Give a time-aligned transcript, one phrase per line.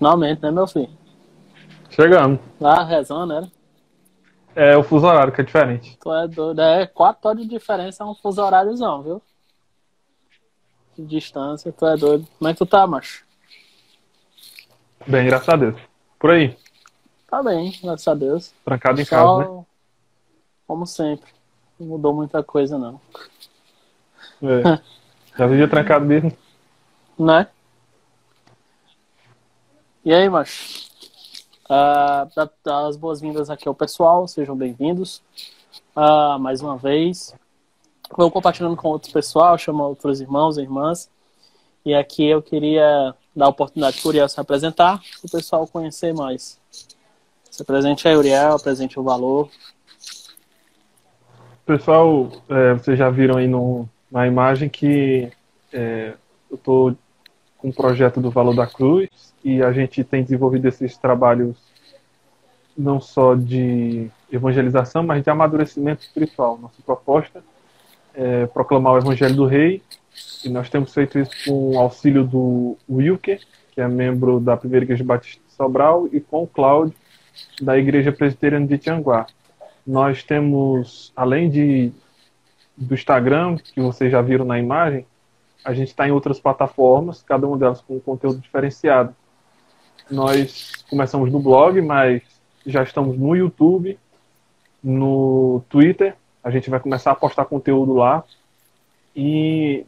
[0.00, 0.88] Finalmente, né, meu filho?
[1.90, 2.40] Chegando.
[2.58, 3.52] Lá rezando, era?
[4.56, 5.98] É o fuso horário que é diferente.
[6.00, 6.58] Tu é doido.
[6.62, 9.22] É quatro horas de diferença, é um fuso horáriozão, viu?
[10.96, 12.26] De distância, tu é doido.
[12.38, 13.26] Como é que tu tá, macho?
[15.06, 15.78] Bem, graças a Deus.
[16.18, 16.56] Por aí,
[17.30, 18.54] Tá bem, graças a Deus.
[18.64, 19.64] trancado em Só, casa, né?
[20.66, 21.30] como sempre.
[21.78, 22.98] Não mudou muita coisa, não.
[24.42, 24.80] É.
[25.36, 26.32] Já vivia trancado mesmo.
[27.18, 27.46] Né?
[30.02, 30.88] E aí, macho?
[31.68, 32.26] Ah,
[32.64, 35.22] dá, as boas-vindas aqui ao pessoal, sejam bem-vindos.
[35.94, 37.34] Ah, mais uma vez.
[38.16, 41.10] Vou compartilhando com outros pessoal, chamo outros irmãos e irmãs.
[41.84, 45.66] E aqui eu queria dar a oportunidade para o Uriel se apresentar, para o pessoal
[45.66, 46.58] conhecer mais.
[47.50, 49.50] Se apresente aí, Uriel, apresente o valor.
[51.66, 55.30] Pessoal, é, vocês já viram aí no, na imagem que
[55.70, 56.14] é,
[56.50, 56.96] eu estou
[57.60, 59.08] com um projeto do Valor da Cruz
[59.44, 61.56] e a gente tem desenvolvido esses trabalhos
[62.76, 66.58] não só de evangelização, mas de amadurecimento espiritual.
[66.58, 67.42] Nossa proposta
[68.14, 69.82] é proclamar o Evangelho do Rei
[70.44, 73.40] e nós temos feito isso com o auxílio do Wilker,
[73.72, 76.94] que é membro da Primeira Igreja Batista de Sobral, e com o Cláudio,
[77.60, 79.26] da Igreja Presbiteriana de Tianguá.
[79.86, 81.92] Nós temos, além de
[82.76, 85.04] do Instagram, que vocês já viram na imagem,
[85.64, 89.14] a gente está em outras plataformas, cada uma delas com um conteúdo diferenciado.
[90.10, 92.22] Nós começamos no blog, mas
[92.66, 93.98] já estamos no YouTube,
[94.82, 98.24] no Twitter, a gente vai começar a postar conteúdo lá.
[99.14, 99.84] E,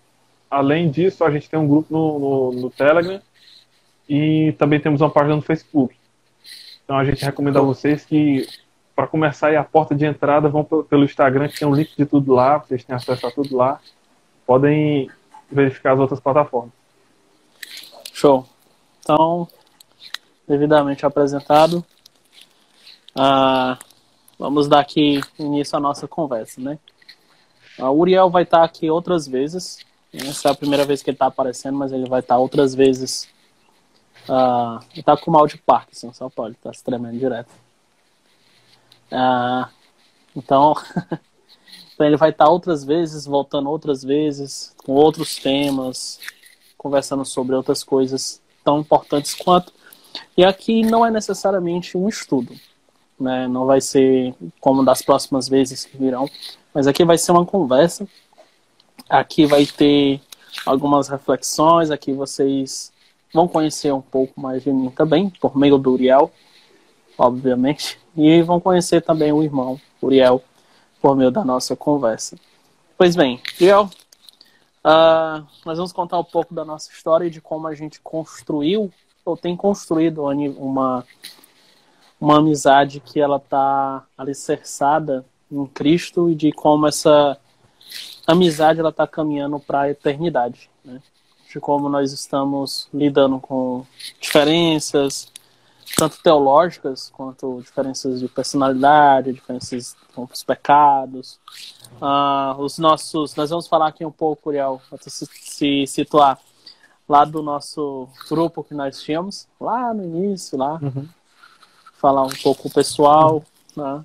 [0.51, 3.21] além disso, a gente tem um grupo no, no, no Telegram
[4.09, 5.97] e também temos uma página no Facebook.
[6.85, 8.47] Então, a gente recomenda a vocês que,
[8.95, 11.97] para começar aí a porta de entrada, vão pe- pelo Instagram, que tem um link
[11.97, 13.81] de tudo lá, vocês têm acesso a tudo lá.
[14.47, 15.09] Podem
[15.53, 16.73] verificar as outras plataformas.
[18.13, 18.47] Show.
[19.01, 19.49] Então,
[20.47, 21.85] devidamente apresentado,
[23.15, 23.79] ah,
[24.39, 26.79] vamos dar aqui início à nossa conversa, né?
[27.79, 29.79] O Uriel vai estar aqui outras vezes.
[30.13, 33.29] Essa é a primeira vez que ele está aparecendo, mas ele vai estar outras vezes.
[34.29, 37.51] Ah, ele está com mal de Parkinson, só pode, está se tremendo direto.
[39.11, 39.69] Ah,
[40.37, 40.75] então,
[42.03, 46.19] então, ele vai estar outras vezes, voltando outras vezes, com outros temas,
[46.77, 49.73] conversando sobre outras coisas tão importantes quanto.
[50.37, 52.55] E aqui não é necessariamente um estudo,
[53.21, 53.47] né?
[53.47, 56.29] Não vai ser como das próximas vezes que virão,
[56.75, 58.05] mas aqui vai ser uma conversa.
[59.09, 60.21] Aqui vai ter
[60.67, 62.93] algumas reflexões, aqui vocês
[63.33, 66.33] vão conhecer um pouco mais de mim também, por meio do Uriel,
[67.17, 70.43] obviamente, e vão conhecer também o irmão Uriel
[71.03, 72.39] por meio da nossa conversa.
[72.97, 73.91] Pois bem, Uriel,
[74.85, 78.91] ah, nós vamos contar um pouco da nossa história e de como a gente construiu
[79.25, 81.05] ou tem construído uma,
[82.21, 87.37] uma amizade que ela está alicerçada em Cristo e de como essa
[88.25, 91.03] amizade ela está caminhando para a eternidade, né?
[91.53, 93.85] De como nós estamos lidando com
[94.21, 95.32] diferenças
[95.97, 101.39] tanto teológicas quanto diferenças de personalidade, diferenças com os pecados,
[102.01, 103.35] ah, os nossos.
[103.35, 106.39] Nós vamos falar aqui um pouco, Uriel, para se, se situar
[107.09, 111.09] lá do nosso grupo que nós tínhamos, lá no início, lá, Uhum.
[111.95, 113.45] falar um pouco pessoal,
[113.77, 114.05] né?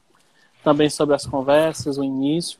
[0.63, 2.59] também sobre as conversas, o início,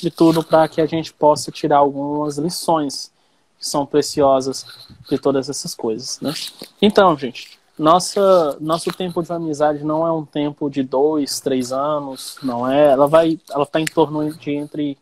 [0.00, 3.12] de tudo para que a gente possa tirar algumas lições
[3.58, 4.66] que são preciosas
[5.08, 6.32] de todas essas coisas, né?
[6.82, 12.36] Então, gente, nossa, nosso tempo de amizade não é um tempo de dois, três anos,
[12.42, 12.92] não é.
[12.92, 14.96] Ela vai, ela está em torno de entre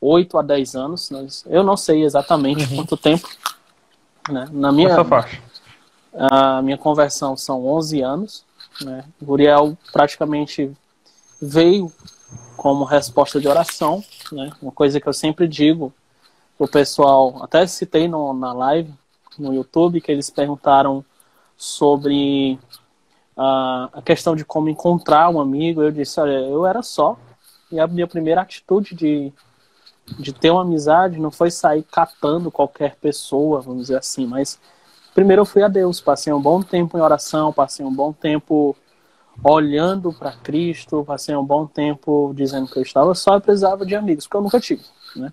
[0.00, 1.10] 8 a 10 anos.
[1.10, 2.76] Nós, eu não sei exatamente Uhum.
[2.76, 3.28] quanto tempo.
[4.30, 4.48] Né?
[4.52, 5.42] Na minha, Essa faixa.
[6.16, 8.44] a minha conversão são 11 anos.
[8.80, 9.04] Né?
[9.20, 10.70] O Uriel praticamente
[11.42, 11.92] veio
[12.56, 14.04] como resposta de oração.
[14.30, 14.52] Né?
[14.62, 15.92] Uma coisa que eu sempre digo
[16.56, 18.92] pro pessoal, até citei no, na live
[19.36, 21.04] no YouTube, que eles perguntaram
[21.56, 22.58] sobre
[23.36, 25.82] a questão de como encontrar um amigo.
[25.82, 27.18] Eu disse, olha, eu era só.
[27.70, 29.32] E a minha primeira atitude de,
[30.18, 34.58] de ter uma amizade não foi sair catando qualquer pessoa, vamos dizer assim, mas
[35.14, 38.76] primeiro eu fui a Deus, passei um bom tempo em oração, passei um bom tempo
[39.42, 43.96] olhando para Cristo, passei um bom tempo dizendo que eu estava só e precisava de
[43.96, 44.84] amigos, porque eu nunca tive,
[45.16, 45.32] né?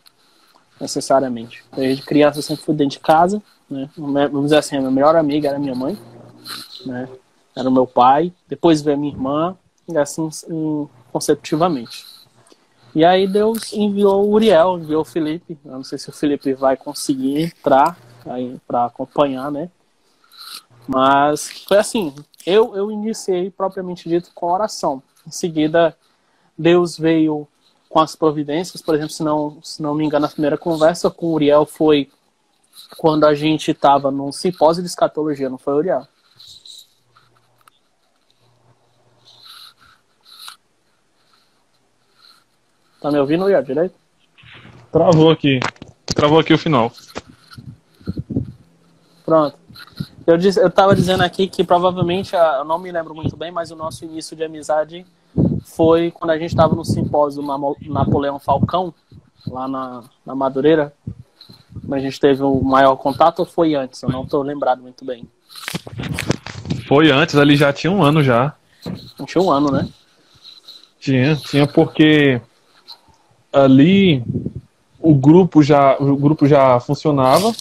[0.79, 1.63] Necessariamente.
[1.75, 3.87] Desde criança eu sempre fui dentro de casa, né?
[3.95, 5.95] Vamos dizer assim, a minha melhor amiga era minha mãe,
[6.85, 7.07] né?
[7.55, 9.57] Era o meu pai, depois veio a minha irmã,
[9.87, 10.29] e assim
[11.11, 12.05] consecutivamente.
[12.93, 15.57] E aí Deus enviou o Uriel, enviou o Felipe.
[15.63, 17.97] Eu não sei se o Felipe vai conseguir entrar
[18.67, 19.69] para acompanhar, né?
[20.87, 22.13] Mas foi assim,
[22.45, 25.01] eu, eu iniciei propriamente dito com oração.
[25.25, 25.95] Em seguida,
[26.57, 27.47] Deus veio
[27.87, 31.27] com as providências, por exemplo, se não, se não me engano, a primeira conversa com
[31.27, 32.09] o Uriel foi
[32.97, 36.07] quando a gente estava num simpósio de escatologia, não foi, Uriel?
[43.01, 43.95] Tá me ouvindo, Uriel, direito?
[44.91, 45.59] Travou aqui.
[46.05, 46.91] Travou aqui o final.
[49.25, 49.57] Pronto.
[50.27, 53.71] Eu, disse, eu tava dizendo aqui que provavelmente, eu não me lembro muito bem, mas
[53.71, 55.03] o nosso início de amizade
[55.63, 57.43] foi quando a gente estava no simpósio
[57.87, 58.93] Napoleão Falcão,
[59.47, 60.93] lá na, na Madureira.
[61.91, 64.03] A gente teve o maior contato ou foi antes?
[64.03, 65.27] Eu não estou lembrado muito bem.
[66.87, 68.53] Foi antes, ali já tinha um ano já.
[69.25, 69.89] Tinha um ano, né?
[70.99, 72.39] Tinha, tinha porque
[73.51, 74.23] ali
[74.99, 77.53] o grupo já, o grupo já funcionava.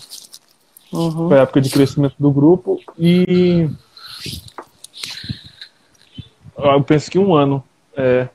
[0.92, 1.28] Uhum.
[1.28, 3.69] Foi a época de crescimento do grupo e
[6.56, 7.62] eu penso que um ano
[7.96, 8.28] é,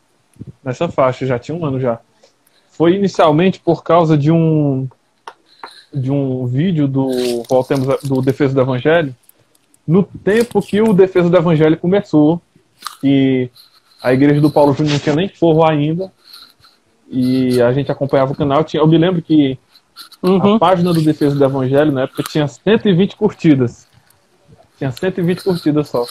[0.63, 1.99] nessa faixa, já tinha um ano já.
[2.71, 4.87] Foi inicialmente por causa de um
[5.93, 9.15] de um vídeo do voltemos do Defesa do Evangelho,
[9.87, 12.41] no tempo que o Defesa do Evangelho começou,
[13.01, 13.49] e
[14.03, 16.11] a igreja do Paulo Júnior não tinha nem forro ainda,
[17.15, 18.61] e a gente acompanhava o canal.
[18.65, 19.57] Tinha, eu me lembro que
[20.21, 20.55] uhum.
[20.55, 23.87] a página do Defesa do Evangelho na época tinha 120 curtidas.
[24.77, 26.05] Tinha 120 curtidas só.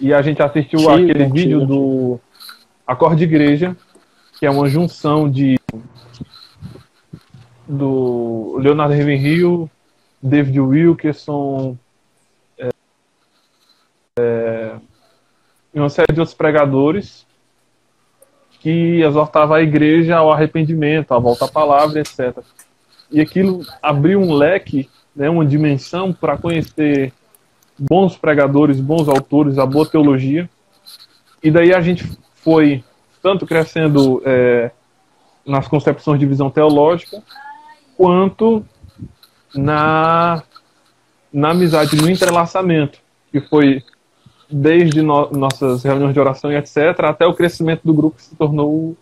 [0.00, 2.18] E a gente assistiu tira, aquele tira, vídeo do
[2.86, 3.76] Acorde Igreja,
[4.38, 5.60] que é uma junção de
[7.68, 9.68] do Leonardo Ravenhill,
[10.22, 11.76] David Wilkerson,
[12.56, 12.68] é,
[14.18, 14.76] é,
[15.74, 17.25] e uma série de outros pregadores
[18.66, 22.36] que exortava a igreja ao arrependimento, à volta à palavra, etc.
[23.12, 27.12] E aquilo abriu um leque, né, uma dimensão para conhecer
[27.78, 30.50] bons pregadores, bons autores, a boa teologia.
[31.40, 32.10] E daí a gente
[32.42, 32.82] foi
[33.22, 34.72] tanto crescendo é,
[35.46, 37.22] nas concepções de visão teológica,
[37.96, 38.66] quanto
[39.54, 40.42] na,
[41.32, 42.98] na amizade, no entrelaçamento,
[43.30, 43.80] que foi
[44.48, 48.36] desde no, nossas reuniões de oração e etc., até o crescimento do grupo que se
[48.36, 48.96] tornou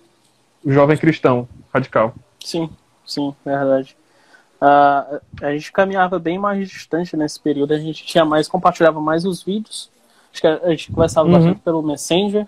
[0.64, 2.14] o jovem cristão radical.
[2.41, 2.70] Sim,
[3.05, 3.96] sim, verdade.
[4.56, 9.25] Uh, a gente caminhava bem mais distante nesse período, a gente tinha mais, compartilhava mais
[9.26, 9.91] os vídeos.
[10.32, 11.35] Acho que a gente conversava uhum.
[11.35, 12.47] bastante pelo Messenger,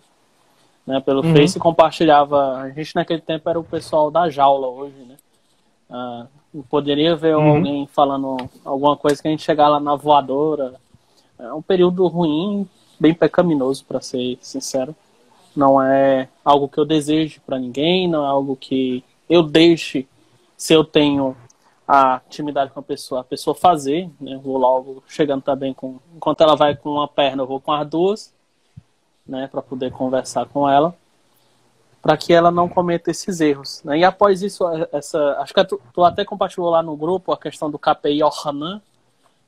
[0.87, 1.35] né, pelo uhum.
[1.35, 2.57] Face, compartilhava.
[2.59, 5.17] A gente naquele tempo era o pessoal da jaula hoje, né?
[5.89, 7.57] Uh, poderia ver uhum.
[7.57, 10.75] alguém falando alguma coisa que a gente chegar lá na voadora.
[11.39, 12.67] É um período ruim,
[12.99, 14.95] bem pecaminoso, para ser sincero.
[15.55, 20.07] Não é algo que eu desejo para ninguém, não é algo que eu deixe
[20.57, 21.37] se eu tenho
[21.89, 24.39] a intimidade com a pessoa, a pessoa fazer, né?
[24.43, 27.89] Vou logo chegando também com, enquanto ela vai com uma perna, eu vou com as
[27.89, 28.35] duas,
[29.27, 29.47] né?
[29.47, 30.95] Para poder conversar com ela
[32.07, 33.83] para que ela não cometa esses erros.
[33.83, 33.99] Né?
[33.99, 37.69] E após isso, essa, acho que tu, tu, até compartilhou lá no grupo a questão
[37.69, 38.81] do KPI Hanan,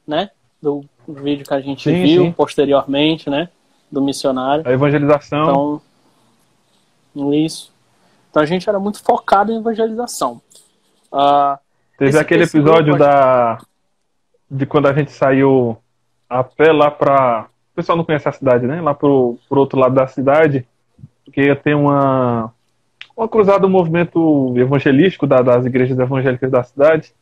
[0.05, 0.33] né?
[0.61, 2.33] Do vídeo que a gente sim, viu sim.
[2.33, 3.49] posteriormente, né?
[3.91, 4.67] Do missionário.
[4.67, 5.81] A evangelização.
[7.15, 7.73] Então, isso.
[8.31, 10.41] Então a gente era muito focado em evangelização.
[11.13, 11.59] Uh,
[11.97, 13.59] Teve aquele episódio da
[14.51, 15.77] de quando a gente saiu
[16.29, 18.81] a pé lá para o pessoal não conhece a cidade, né?
[18.81, 20.67] Lá pro, pro outro lado da cidade
[21.29, 22.53] porque ia ter uma,
[23.15, 27.13] uma cruzada do movimento evangelístico da, das igrejas evangélicas da cidade.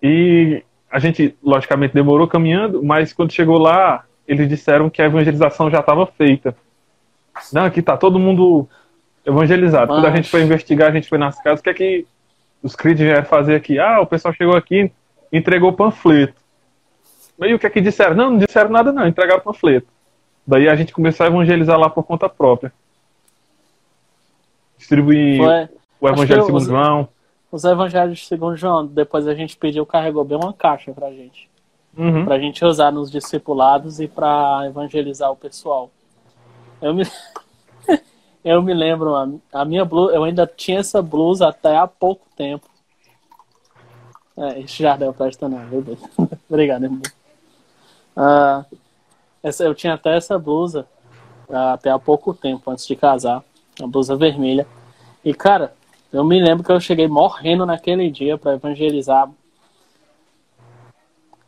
[0.00, 0.62] E
[0.94, 5.80] a gente, logicamente, demorou caminhando, mas quando chegou lá, eles disseram que a evangelização já
[5.80, 6.56] estava feita.
[7.52, 8.68] Não, aqui está todo mundo
[9.26, 9.88] evangelizado.
[9.88, 9.96] Mas...
[9.96, 12.06] Quando a gente foi investigar, a gente foi nas casas, o que é que
[12.62, 13.76] os críticos vieram fazer aqui?
[13.76, 14.92] Ah, o pessoal chegou aqui
[15.32, 16.40] entregou panfleto.
[17.40, 18.14] E o que é que disseram?
[18.14, 19.88] Não, não disseram nada não, entregaram panfleto.
[20.46, 22.72] Daí a gente começou a evangelizar lá por conta própria
[24.78, 25.68] distribuir Foi.
[26.00, 27.08] o Evangelho segundo João.
[27.54, 31.48] Os Evangelhos segundo João, depois a gente pediu, carregou bem uma caixa pra gente.
[31.96, 32.24] Uhum.
[32.24, 35.88] Pra gente usar nos discipulados e pra evangelizar o pessoal.
[36.82, 37.04] Eu me,
[38.44, 42.26] eu me lembro, a, a minha blusa, eu ainda tinha essa blusa até há pouco
[42.36, 42.68] tempo.
[44.36, 46.00] É, esse Jardel presta não, meu Deus.
[46.50, 47.02] Obrigado, irmão.
[48.16, 48.76] Uh,
[49.44, 50.88] essa, eu tinha até essa blusa
[51.48, 53.44] uh, até há pouco tempo, antes de casar
[53.80, 54.66] a blusa vermelha.
[55.24, 55.72] E, cara,
[56.14, 59.28] eu me lembro que eu cheguei morrendo naquele dia para evangelizar.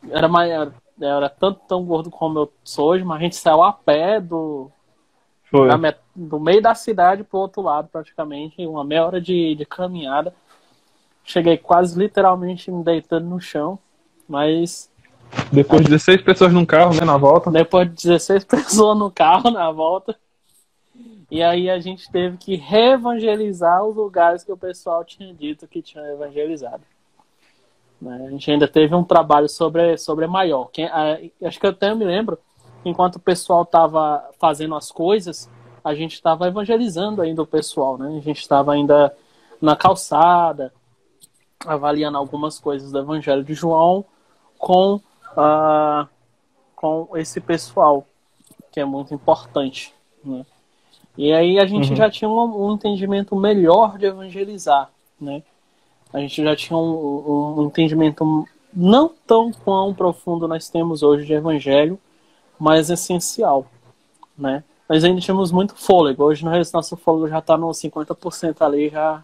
[0.09, 0.51] Era, mais,
[1.01, 4.69] era tanto tão gordo como eu sou hoje, mas a gente saiu a pé do,
[5.77, 10.35] met, do meio da cidade pro outro lado, praticamente, uma meia hora de, de caminhada.
[11.23, 13.79] Cheguei quase literalmente me deitando no chão,
[14.27, 14.91] mas
[15.49, 17.49] Depois de 16 pessoas num carro, né, na volta.
[17.51, 20.17] Depois de 16 pessoas no carro na volta.
[21.29, 25.81] E aí a gente teve que reevangelizar os lugares que o pessoal tinha dito que
[25.81, 26.83] tinha evangelizado.
[28.01, 28.25] Né?
[28.27, 30.69] A gente ainda teve um trabalho sobre, sobre Maior.
[30.71, 30.89] Quem,
[31.43, 32.39] acho que eu até me lembro,
[32.85, 35.49] enquanto o pessoal estava fazendo as coisas,
[35.83, 38.17] a gente estava evangelizando ainda o pessoal, né?
[38.17, 39.15] A gente estava ainda
[39.61, 40.73] na calçada,
[41.65, 44.05] avaliando algumas coisas do Evangelho de João
[44.57, 46.07] com, uh,
[46.75, 48.05] com esse pessoal,
[48.71, 49.93] que é muito importante,
[50.23, 50.45] né?
[51.17, 51.95] E aí a gente uhum.
[51.95, 55.41] já tinha um, um, entendimento melhor de evangelizar, né?
[56.13, 61.33] A gente já tinha um, um, entendimento não tão quão profundo nós temos hoje de
[61.33, 61.99] evangelho,
[62.59, 63.65] mas essencial,
[64.37, 64.63] né?
[64.87, 66.23] Nós ainda tínhamos muito fôlego.
[66.23, 69.23] Hoje nosso fôlego já está no 50% ali, já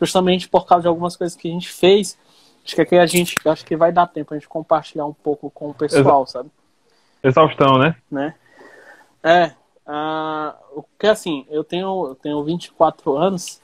[0.00, 2.18] justamente por causa de algumas coisas que a gente fez.
[2.64, 5.50] Acho que aqui a gente acho que vai dar tempo a gente compartilhar um pouco
[5.50, 6.50] com o pessoal, Exa sabe?
[7.22, 7.94] Exaustão, né?
[8.10, 8.34] Né?
[9.22, 9.52] É,
[9.86, 13.60] ah, o que assim, eu tenho, eu tenho 24 anos,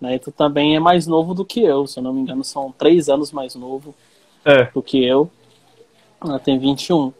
[0.00, 0.16] né?
[0.16, 2.72] E tu também é mais novo do que eu, se eu não me engano, são
[2.72, 3.94] três anos mais novo
[4.44, 4.64] é.
[4.64, 5.30] do que eu.
[6.20, 7.12] Ela tem 21.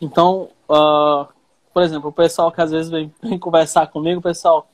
[0.00, 1.26] Então, uh,
[1.74, 4.68] por exemplo, o pessoal que às vezes vem, vem, conversar comigo, o pessoal,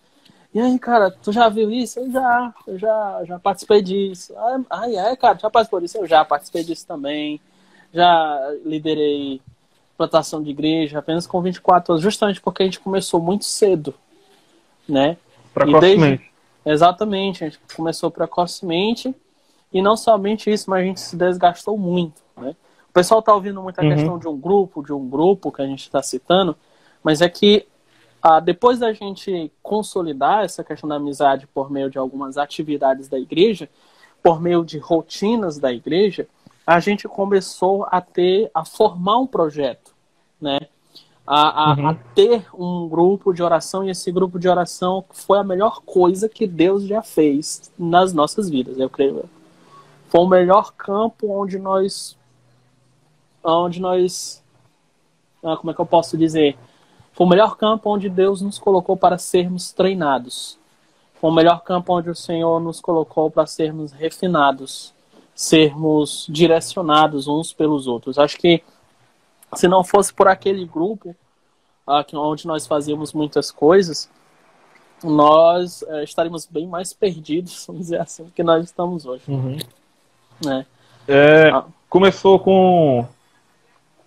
[0.55, 1.99] e aí, cara, tu já viu isso?
[1.99, 4.33] Eu já, eu já, já participei disso.
[4.37, 5.99] Ah, ah é, cara, já participou disso?
[5.99, 7.41] Eu já participei disso também.
[7.93, 9.41] Já liderei
[9.97, 13.95] plantação de igreja apenas com 24 anos, justamente porque a gente começou muito cedo,
[14.89, 15.17] né?
[15.55, 16.01] Precocemente.
[16.01, 16.31] Desde...
[16.65, 19.15] Exatamente, a gente começou precocemente
[19.73, 22.55] e não somente isso, mas a gente se desgastou muito, né?
[22.89, 23.91] O pessoal está ouvindo muita uhum.
[23.91, 26.57] questão de um grupo, de um grupo que a gente está citando,
[27.03, 27.67] mas é que
[28.23, 33.19] ah, depois da gente consolidar essa questão da amizade por meio de algumas atividades da
[33.19, 33.69] igreja,
[34.23, 36.27] por meio de rotinas da igreja,
[36.67, 39.95] a gente começou a ter, a formar um projeto,
[40.41, 40.59] né?
[41.25, 41.89] A, a, uhum.
[41.89, 46.29] a, ter um grupo de oração e esse grupo de oração foi a melhor coisa
[46.29, 49.25] que Deus já fez nas nossas vidas, eu creio.
[50.09, 52.17] Foi o melhor campo onde nós,
[53.43, 54.43] onde nós,
[55.45, 56.57] ah, como é que eu posso dizer?
[57.13, 60.59] Foi o melhor campo onde Deus nos colocou para sermos treinados.
[61.21, 64.96] Foi o melhor campo onde o Senhor nos colocou para sermos refinados
[65.37, 68.19] sermos direcionados uns pelos outros.
[68.19, 68.63] Acho que
[69.55, 71.15] se não fosse por aquele grupo
[71.87, 74.11] uh, onde nós fazíamos muitas coisas,
[75.05, 79.23] nós estaríamos bem mais perdidos, vamos dizer assim, do que nós estamos hoje.
[79.29, 79.59] Uhum.
[80.49, 80.67] É.
[81.07, 81.65] É, ah.
[81.89, 83.07] Começou com,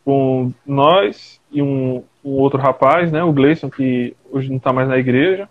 [0.04, 4.88] com nós e um, um outro rapaz, né, o Gleison, que hoje não está mais
[4.88, 5.48] na igreja.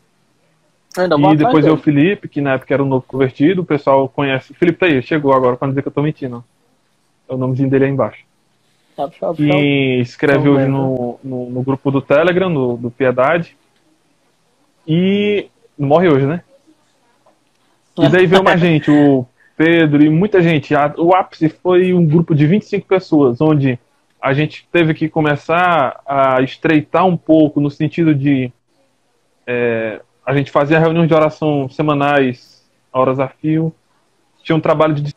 [0.97, 4.53] E depois eu, o Felipe, que na época era um novo convertido, o pessoal conhece.
[4.53, 6.45] O Felipe tá aí, chegou agora para dizer que eu tô mentindo.
[7.29, 8.25] É o nomezinho dele aí embaixo.
[8.97, 13.57] Tá, e escreve hoje no, no, no, grupo do Telegram, no, do Piedade.
[14.87, 16.43] E morre hoje, né?
[17.97, 19.25] E daí veio mais gente, o
[19.57, 20.75] Pedro e muita gente.
[20.97, 23.79] O ápice foi um grupo de 25 pessoas, onde
[24.21, 28.51] a gente teve que começar a estreitar um pouco no sentido de
[29.47, 33.75] é, a gente fazia reuniões de oração semanais, horas a fio.
[34.43, 35.15] Tinha um trabalho de.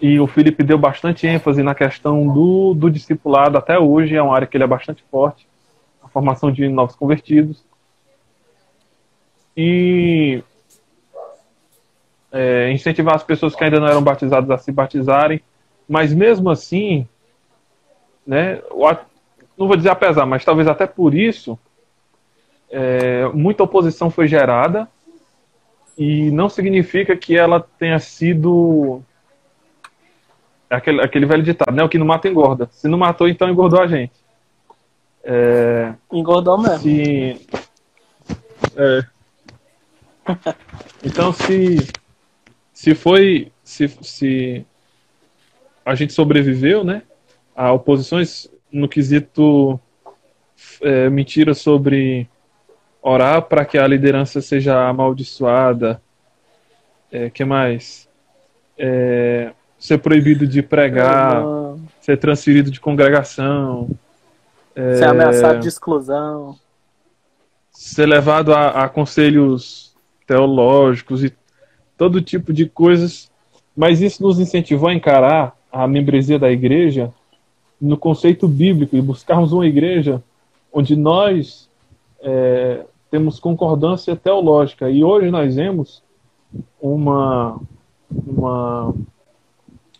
[0.00, 3.58] E o Felipe deu bastante ênfase na questão do, do discipulado.
[3.58, 5.44] Até hoje é uma área que ele é bastante forte.
[6.04, 7.64] A formação de novos convertidos.
[9.56, 10.40] E
[12.30, 15.42] é, incentivar as pessoas que ainda não eram batizadas a se batizarem.
[15.88, 17.08] Mas mesmo assim,
[18.24, 18.62] né,
[19.62, 21.58] não vou dizer apesar, mas talvez até por isso,
[22.70, 24.88] é, muita oposição foi gerada
[25.96, 29.02] e não significa que ela tenha sido
[30.68, 31.82] aquele, aquele velho ditado, né?
[31.84, 32.68] O que não mata engorda.
[32.72, 34.12] Se não matou, então engordou a gente.
[35.22, 36.78] É, Engordou mesmo.
[36.78, 37.46] Se,
[38.76, 39.04] é,
[41.04, 41.88] então, se,
[42.72, 43.52] se foi.
[43.62, 44.66] Se, se
[45.84, 47.02] a gente sobreviveu, né?
[47.54, 49.78] A oposições no quesito
[50.80, 52.28] é, mentira sobre
[53.02, 56.00] orar para que a liderança seja amaldiçoada.
[57.10, 58.08] É, que mais?
[58.78, 61.42] É, ser proibido de pregar,
[62.00, 63.90] ser transferido de congregação.
[64.74, 66.56] É, ser ameaçado de exclusão.
[67.70, 69.94] Ser levado a, a conselhos
[70.26, 71.34] teológicos e
[71.98, 73.30] todo tipo de coisas.
[73.76, 77.12] Mas isso nos incentivou a encarar a membresia da igreja
[77.82, 80.22] no conceito bíblico e buscarmos uma igreja
[80.72, 81.68] onde nós
[82.20, 84.88] é, temos concordância teológica.
[84.88, 86.00] E hoje nós vemos
[86.80, 87.60] uma,
[88.08, 88.94] uma,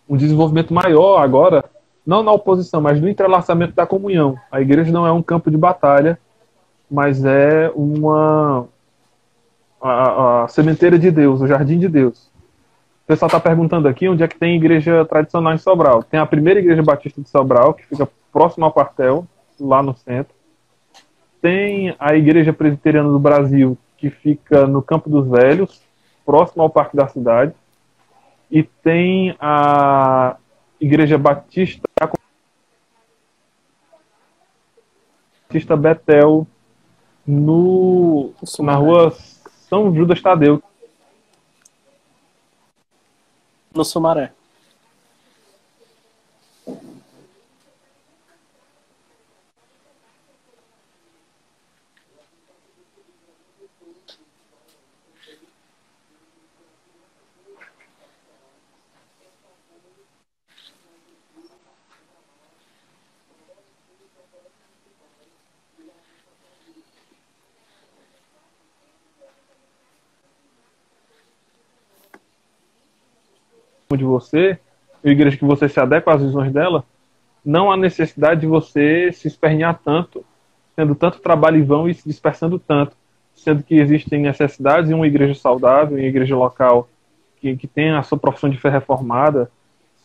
[0.09, 1.65] um desenvolvimento maior agora,
[2.07, 4.39] não na oposição, mas no entrelaçamento da comunhão.
[4.51, 6.17] A igreja não é um campo de batalha,
[6.89, 8.69] mas é uma
[9.81, 12.31] a, a sementeira de Deus, o jardim de Deus.
[13.13, 16.03] O pessoal está perguntando aqui onde é que tem igreja tradicional em Sobral.
[16.03, 19.27] Tem a primeira igreja batista de Sobral, que fica próximo ao quartel,
[19.61, 20.35] lá no centro.
[21.39, 25.83] Tem a igreja presbiteriana do Brasil, que fica no Campo dos Velhos,
[26.25, 27.53] próximo ao Parque da Cidade.
[28.51, 30.37] E tem a
[30.81, 31.83] igreja batista
[35.49, 36.47] Batista Betel
[37.27, 39.11] no, na rua
[39.69, 40.63] São Judas Tadeu.
[43.75, 44.31] No Sumaré.
[74.03, 74.59] De você,
[75.05, 76.85] a igreja que você se adequa às visões dela,
[77.45, 80.25] não há necessidade de você se espernear tanto,
[80.77, 82.97] tendo tanto trabalho em vão e se dispersando tanto,
[83.35, 86.89] sendo que existem necessidades em uma igreja saudável, em uma igreja local
[87.41, 89.51] que, que tem a sua profissão de fé reformada,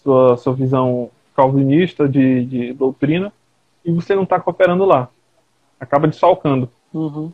[0.04, 3.32] sua, sua visão calvinista de, de doutrina,
[3.86, 5.10] e você não está cooperando lá.
[5.80, 6.70] Acaba desfalcando.
[6.92, 7.32] Uhum.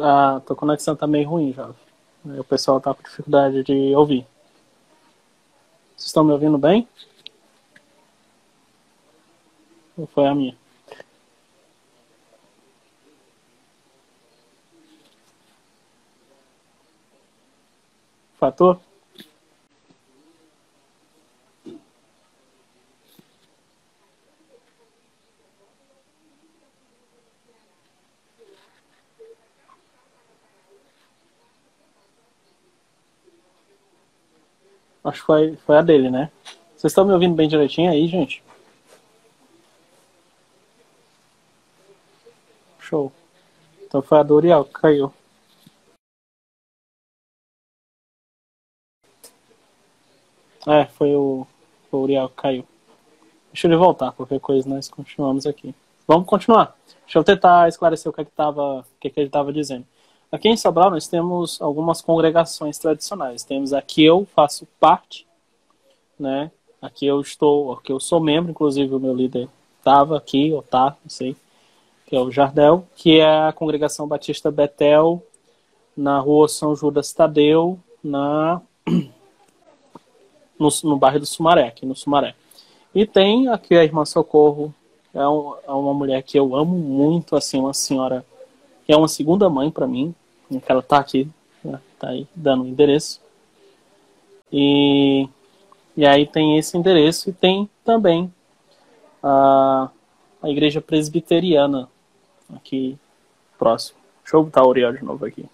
[0.00, 1.70] A tua conexão tá meio ruim, já.
[2.36, 4.26] O pessoal tá com dificuldade de ouvir.
[5.96, 6.86] Vocês estão me ouvindo bem?
[9.96, 10.56] Ou foi a minha?
[18.38, 18.80] Fator?
[35.08, 36.30] Acho que foi, foi a dele, né?
[36.76, 38.42] Vocês estão me ouvindo bem direitinho aí, gente?
[42.78, 43.12] Show.
[43.86, 45.12] Então foi a do Uriel que caiu.
[50.66, 51.46] É, foi o,
[51.90, 52.64] o Uriel que caiu.
[53.52, 55.74] Deixa ele voltar, qualquer coisa nós continuamos aqui.
[56.06, 56.76] Vamos continuar.
[57.04, 59.52] Deixa eu tentar esclarecer o que, é que, tava, o que, é que ele estava
[59.52, 59.86] dizendo.
[60.30, 63.44] Aqui em Sobral nós temos algumas congregações tradicionais.
[63.44, 65.26] Temos aqui eu faço parte,
[66.18, 66.50] né?
[66.82, 70.96] Aqui eu estou, aqui eu sou membro, inclusive o meu líder estava aqui, ou tá,
[71.02, 71.34] não sei,
[72.06, 75.22] que é o Jardel, que é a congregação Batista Betel,
[75.96, 78.60] na rua São Judas Tadeu, na
[80.58, 82.34] no, no bairro do Sumaré, aqui no Sumaré.
[82.94, 84.74] E tem aqui a irmã Socorro,
[85.14, 88.24] é, um, é uma mulher que eu amo muito, assim, uma senhora
[88.88, 90.14] é uma segunda mãe para mim,
[90.48, 91.28] que ela tá aqui,
[91.62, 93.20] né, tá aí dando o endereço.
[94.50, 95.28] E,
[95.94, 98.32] e aí tem esse endereço e tem também
[99.22, 99.90] a,
[100.42, 101.88] a igreja presbiteriana
[102.54, 102.98] aqui
[103.58, 103.98] próximo.
[104.22, 105.44] Deixa eu botar o Uriel de novo aqui.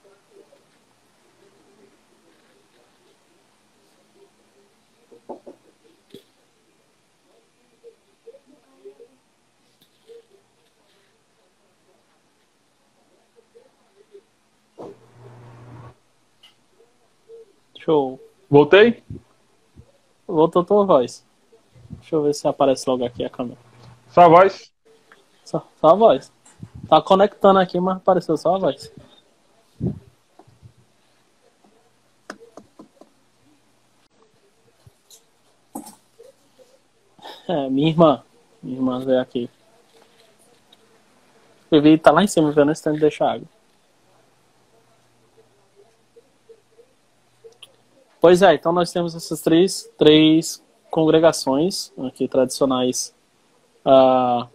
[17.85, 18.18] Show.
[18.49, 19.03] Voltei?
[20.27, 21.23] Voltou tua voz.
[21.90, 23.59] Deixa eu ver se aparece logo aqui a câmera.
[24.09, 24.73] Só a voz?
[25.44, 26.33] Só, só a voz.
[26.88, 28.90] Tá conectando aqui, mas apareceu só a voz.
[37.47, 38.23] É, minha irmã.
[38.62, 39.51] Minha irmã veio aqui.
[41.70, 43.54] Eu vi, tá lá em cima vendo esse tanto de deixar água.
[48.25, 53.15] Pois é, então nós temos essas três, três congregações aqui tradicionais
[53.85, 54.49] uh,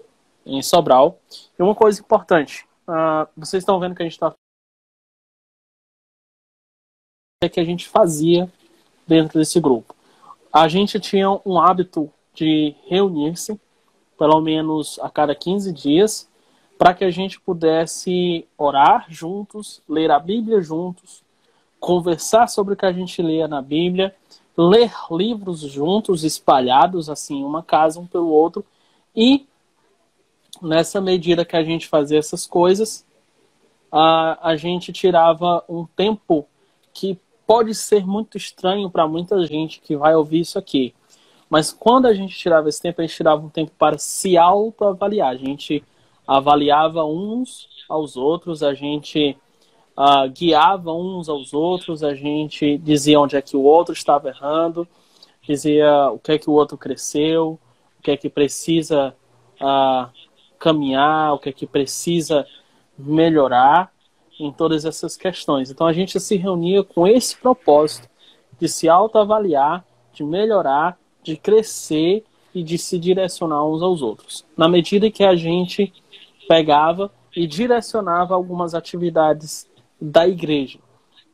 [0.44, 1.20] em Sobral.
[1.60, 4.34] E uma coisa importante, uh, vocês estão vendo que a gente está
[7.44, 8.52] é que a gente fazia
[9.08, 9.96] dentro desse grupo.
[10.52, 13.62] A gente tinha um hábito de reunir-se
[14.18, 16.28] pelo menos a cada 15 dias
[16.76, 21.24] para que a gente pudesse orar juntos, ler a Bíblia juntos,
[21.80, 24.16] conversar sobre o que a gente lê na Bíblia,
[24.58, 28.66] ler livros juntos, espalhados assim, uma casa um pelo outro,
[29.16, 29.48] e
[30.62, 33.06] nessa medida que a gente fazia essas coisas,
[33.92, 36.46] a, a gente tirava um tempo
[36.94, 40.94] que pode ser muito estranho para muita gente que vai ouvir isso aqui.
[41.50, 45.30] Mas quando a gente tirava esse tempo, a gente tirava um tempo para se autoavaliar.
[45.30, 45.84] A gente
[46.28, 49.36] avaliava uns aos outros, a gente
[50.00, 54.88] uh, guiava uns aos outros, a gente dizia onde é que o outro estava errando,
[55.42, 57.60] dizia o que é que o outro cresceu,
[58.00, 59.14] o que é que precisa
[59.60, 60.10] uh,
[60.58, 62.48] caminhar, o que é que precisa
[62.98, 63.92] melhorar
[64.40, 65.70] em todas essas questões.
[65.70, 68.08] Então a gente se reunia com esse propósito
[68.58, 72.24] de se autoavaliar, de melhorar, de crescer
[72.56, 74.46] e de se direcionar uns aos outros.
[74.56, 75.92] Na medida que a gente
[76.48, 80.80] pegava e direcionava algumas atividades da igreja.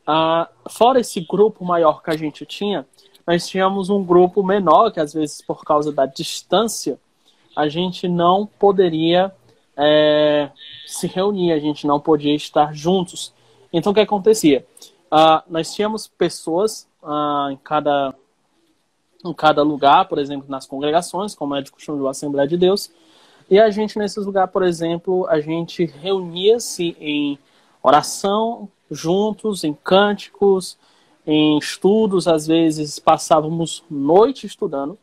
[0.05, 2.85] Ah, fora esse grupo maior que a gente tinha,
[3.25, 6.99] nós tínhamos um grupo menor, que às vezes por causa da distância,
[7.55, 9.33] a gente não poderia
[9.75, 10.49] é,
[10.85, 13.33] se reunir, a gente não podia estar juntos.
[13.73, 14.65] Então o que acontecia?
[15.09, 18.13] Ah, nós tínhamos pessoas ah, em, cada,
[19.23, 22.91] em cada lugar, por exemplo, nas congregações, como é de costume da Assembleia de Deus,
[23.49, 27.37] e a gente, nesses lugares, por exemplo, a gente reunia-se em
[27.85, 30.77] oração, juntos, em cânticos,
[31.25, 34.97] em estudos, às vezes passávamos noite estudando.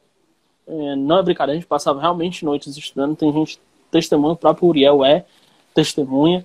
[0.66, 3.16] É, não é brincadeira, a gente passava realmente noites estudando.
[3.16, 5.25] Tem gente testemunha, o próprio Uriel é
[5.75, 6.45] testemunha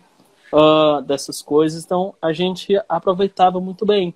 [0.54, 1.84] uh, dessas coisas.
[1.84, 4.13] Então a gente aproveitava muito bem.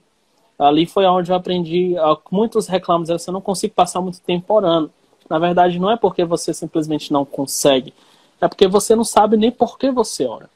[0.59, 1.95] Ali foi onde eu aprendi.
[1.97, 4.91] Uh, muitos reclamos, você não consigo passar muito tempo orando.
[5.27, 7.93] Na verdade, não é porque você simplesmente não consegue,
[8.41, 10.49] é porque você não sabe nem por que você ora.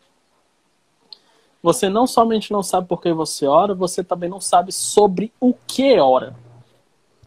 [1.66, 5.52] Você não somente não sabe por que você ora, você também não sabe sobre o
[5.66, 6.36] que ora.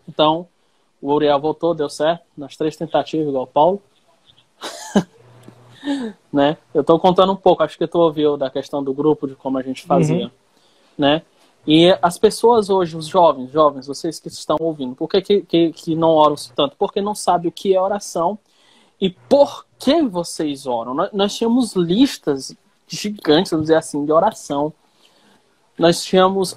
[0.08, 0.46] Então,
[1.02, 3.82] o Uriel voltou, deu certo, nas três tentativas, igual o Paulo.
[6.32, 6.56] né?
[6.72, 9.58] Eu estou contando um pouco, acho que tu ouviu da questão do grupo, de como
[9.58, 10.26] a gente fazia.
[10.26, 10.30] Uhum.
[10.96, 11.22] Né?
[11.66, 15.96] E as pessoas hoje, os jovens, jovens, vocês que estão ouvindo, por que, que, que,
[15.96, 16.76] não oram tanto?
[16.78, 18.38] Porque não sabem o que é oração
[19.00, 20.94] e por que vocês oram.
[20.94, 22.56] Nós, nós tínhamos listas
[22.88, 24.72] gigantes, vamos dizer assim, de oração.
[25.78, 26.56] Nós tínhamos uh,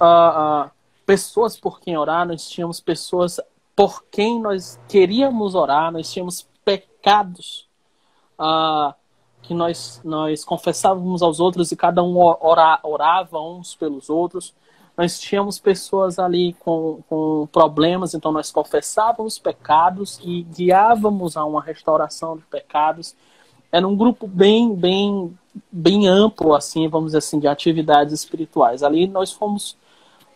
[0.66, 0.72] uh,
[1.06, 3.40] pessoas por quem orar, nós tínhamos pessoas
[3.76, 7.68] por quem nós queríamos orar, nós tínhamos pecados
[8.40, 8.94] uh,
[9.42, 14.54] que nós, nós confessávamos aos outros e cada um ora, orava uns pelos outros
[15.02, 21.62] nós tínhamos pessoas ali com, com problemas, então nós confessávamos pecados e guiávamos a uma
[21.62, 23.16] restauração de pecados.
[23.72, 25.34] Era um grupo bem, bem,
[25.72, 28.84] bem amplo, assim, vamos dizer assim, de atividades espirituais.
[28.84, 29.78] Ali nós fomos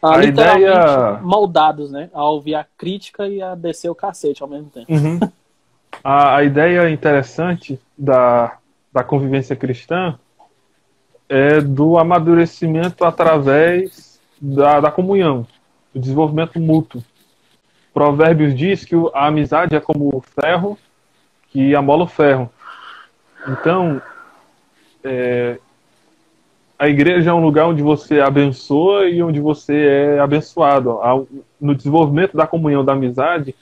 [0.02, 1.20] ah, literalmente ideia...
[1.22, 2.10] moldados, né?
[2.14, 4.92] A ouvir a crítica e a descer o cacete ao mesmo tempo.
[4.92, 5.20] Uhum.
[6.04, 8.58] A, a ideia interessante da,
[8.92, 10.20] da convivência cristã
[11.28, 15.48] é do amadurecimento através da, da comunhão,
[15.94, 17.04] do desenvolvimento mútuo.
[17.94, 20.78] Provérbios diz que a amizade é como o ferro
[21.50, 22.52] que amola o ferro.
[23.48, 24.02] Então,
[25.04, 25.60] é,
[26.78, 31.00] a igreja é um lugar onde você abençoa e onde você é abençoado.
[31.60, 33.56] No desenvolvimento da comunhão da amizade,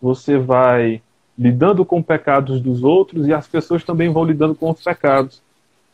[0.00, 1.00] você vai
[1.38, 5.40] lidando com pecados dos outros e as pessoas também vão lidando com os pecados.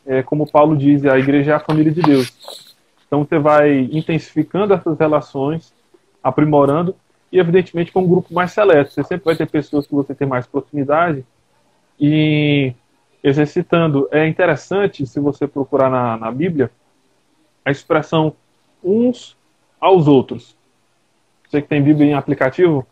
[0.07, 2.75] É, como Paulo diz, a igreja é a família de Deus.
[3.07, 5.73] Então você vai intensificando essas relações,
[6.23, 6.95] aprimorando
[7.31, 8.93] e evidentemente com um grupo mais seleto.
[8.93, 11.25] Você sempre vai ter pessoas que você tem mais proximidade
[12.01, 12.73] e
[13.23, 14.09] exercitando.
[14.11, 16.71] É interessante, se você procurar na, na Bíblia,
[17.65, 18.35] a expressão
[18.83, 19.37] uns
[19.81, 20.57] aos outros.
[21.49, 22.87] Você que tem Bíblia em aplicativo,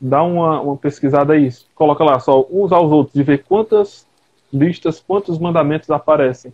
[0.00, 1.48] dá uma, uma pesquisada aí.
[1.74, 4.06] Coloca lá só uns aos outros e vê quantas
[4.52, 6.52] listas, quantos mandamentos aparecem.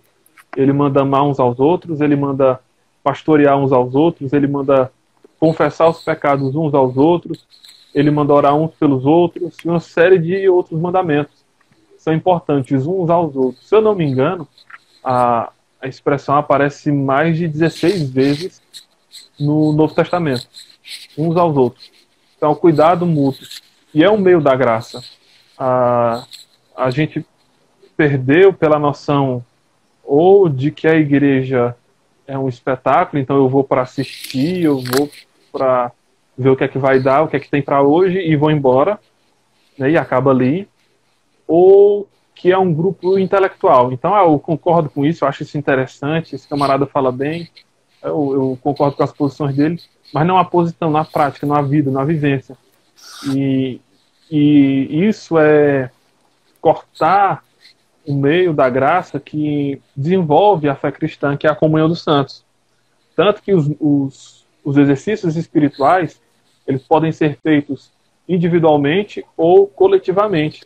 [0.56, 2.60] Ele manda amar uns aos outros, ele manda
[3.02, 4.90] pastorear uns aos outros, ele manda
[5.38, 7.46] confessar os pecados uns aos outros,
[7.94, 11.43] ele manda orar uns pelos outros, e uma série de outros mandamentos
[12.04, 13.66] são importantes uns aos outros.
[13.66, 14.46] Se eu não me engano,
[15.02, 18.62] a, a expressão aparece mais de 16 vezes
[19.40, 20.46] no Novo Testamento,
[21.16, 21.90] uns aos outros.
[22.36, 23.46] Então, cuidado mútuo.
[23.94, 25.02] E é um meio da graça.
[25.58, 26.26] A,
[26.76, 27.24] a gente
[27.96, 29.42] perdeu pela noção
[30.04, 31.74] ou de que a igreja
[32.26, 35.08] é um espetáculo, então eu vou para assistir, eu vou
[35.50, 35.90] para
[36.36, 38.36] ver o que é que vai dar, o que é que tem para hoje e
[38.36, 38.98] vou embora,
[39.78, 40.68] né, e acaba ali.
[41.46, 43.92] Ou que é um grupo intelectual.
[43.92, 47.48] Então eu concordo com isso, eu acho isso interessante, esse camarada fala bem,
[48.02, 49.80] eu, eu concordo com as posições dele,
[50.12, 52.56] mas não há posição na prática, na vida, na vivência.
[53.32, 53.80] E,
[54.30, 55.90] e isso é
[56.60, 57.42] cortar
[58.06, 62.44] o meio da graça que desenvolve a fé cristã, que é a comunhão dos santos.
[63.16, 66.20] Tanto que os, os, os exercícios espirituais,
[66.66, 67.90] eles podem ser feitos
[68.28, 70.62] individualmente ou coletivamente.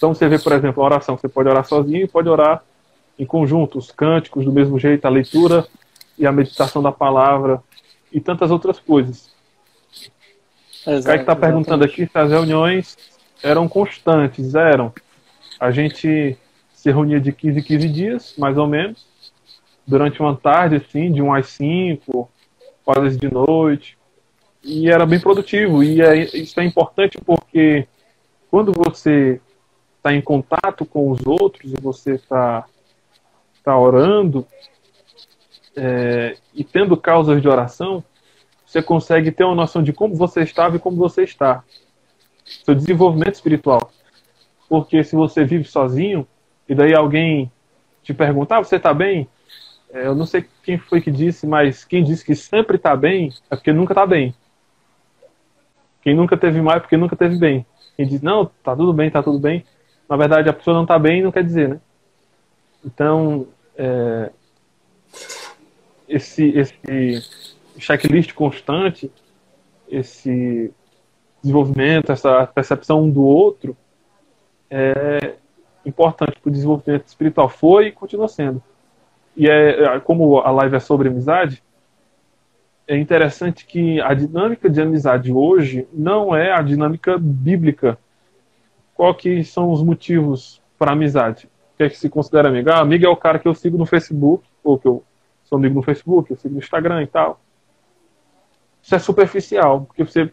[0.00, 2.64] Então você vê, por exemplo, a oração, você pode orar sozinho e pode orar
[3.18, 5.66] em conjunto, os cânticos do mesmo jeito, a leitura
[6.16, 7.62] e a meditação da palavra
[8.10, 9.30] e tantas outras coisas.
[10.86, 12.96] Exato, o Kaique está perguntando aqui se as reuniões
[13.42, 14.54] eram constantes.
[14.54, 14.90] Eram.
[15.60, 16.34] A gente
[16.72, 19.06] se reunia de 15 em 15 dias, mais ou menos,
[19.86, 22.26] durante uma tarde, assim, de 1 às 5,
[22.82, 23.98] quase de noite.
[24.64, 25.84] E era bem produtivo.
[25.84, 27.86] E é, isso é importante porque
[28.50, 29.38] quando você
[30.00, 32.66] está em contato com os outros e você está
[33.62, 34.46] tá orando
[35.76, 38.02] é, e tendo causas de oração,
[38.66, 41.62] você consegue ter uma noção de como você estava e como você está.
[42.64, 43.90] Seu desenvolvimento espiritual.
[44.68, 46.26] Porque se você vive sozinho,
[46.68, 47.50] e daí alguém
[48.02, 49.28] te perguntar, ah, você está bem?
[49.92, 53.32] É, eu não sei quem foi que disse, mas quem disse que sempre está bem
[53.50, 54.34] é porque nunca está bem.
[56.02, 57.66] Quem nunca teve mal é porque nunca teve bem.
[57.96, 59.64] Quem diz, não, tá tudo bem, tá tudo bem.
[60.10, 61.80] Na verdade, a pessoa não está bem não quer dizer, né?
[62.84, 63.46] Então,
[63.76, 64.30] é,
[66.08, 67.22] esse, esse
[67.78, 69.10] checklist constante,
[69.88, 70.72] esse
[71.40, 73.76] desenvolvimento, essa percepção um do outro,
[74.68, 75.34] é
[75.86, 77.48] importante para o desenvolvimento espiritual.
[77.48, 78.60] Foi e continua sendo.
[79.36, 81.62] E é, é, como a live é sobre amizade,
[82.86, 87.96] é interessante que a dinâmica de amizade hoje não é a dinâmica bíblica.
[89.00, 91.46] Qual que são os motivos para amizade?
[91.72, 92.68] O que é que se considera amigo?
[92.68, 95.02] Ah, amigo é o cara que eu sigo no Facebook, ou que eu
[95.42, 97.40] sou amigo no Facebook, eu sigo no Instagram e tal.
[98.82, 100.30] Isso é superficial, porque você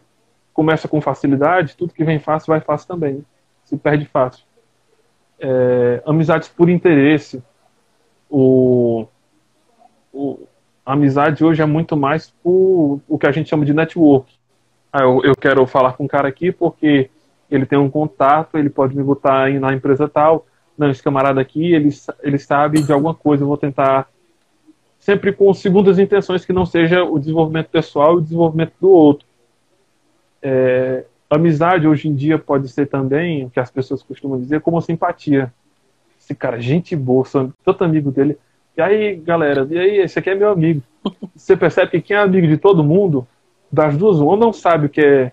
[0.52, 3.24] começa com facilidade, tudo que vem fácil vai fácil também.
[3.64, 4.44] Se perde fácil.
[5.40, 7.42] É, amizades por interesse.
[8.28, 9.06] O,
[10.12, 10.46] o,
[10.84, 14.30] a amizade hoje é muito mais por o que a gente chama de network.
[14.92, 17.10] Ah, eu, eu quero falar com um cara aqui porque
[17.50, 20.46] ele tem um contato, ele pode me botar na empresa tal.
[20.76, 21.90] Não, esse camarada aqui, ele,
[22.22, 24.08] ele sabe de alguma coisa, eu vou tentar
[24.98, 29.26] sempre com segundas intenções que não seja o desenvolvimento pessoal e o desenvolvimento do outro.
[30.42, 34.80] É, amizade hoje em dia pode ser também, o que as pessoas costumam dizer, como
[34.80, 35.52] simpatia.
[36.18, 38.38] Esse cara, gente boa, sou tanto amigo dele.
[38.76, 40.82] E aí, galera, e aí, esse aqui é meu amigo.
[41.34, 43.26] Você percebe que quem é amigo de todo mundo,
[43.72, 45.32] das duas, ou não sabe o que é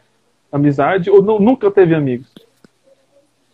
[0.52, 2.34] amizade, ou não, nunca teve amigos.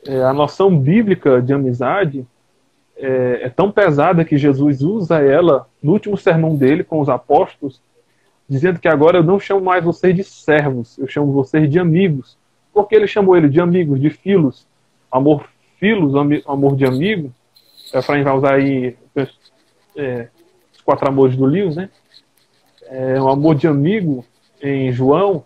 [0.05, 2.25] É, a noção bíblica de amizade
[2.97, 7.81] é, é, tão pesada que Jesus usa ela no último sermão dele com os apóstolos,
[8.47, 12.37] dizendo que agora eu não chamo mais vocês de servos, eu chamo vocês de amigos.
[12.73, 14.65] Porque ele chamou ele de amigos, de filos,
[15.11, 15.45] amor
[15.77, 16.13] filos,
[16.45, 17.33] amor de amigo.
[17.93, 18.95] Efraim vai usar aí
[19.95, 20.27] é,
[20.73, 21.89] os quatro amores do livro, né?
[22.83, 24.25] É, o amor de amigo
[24.61, 25.43] em João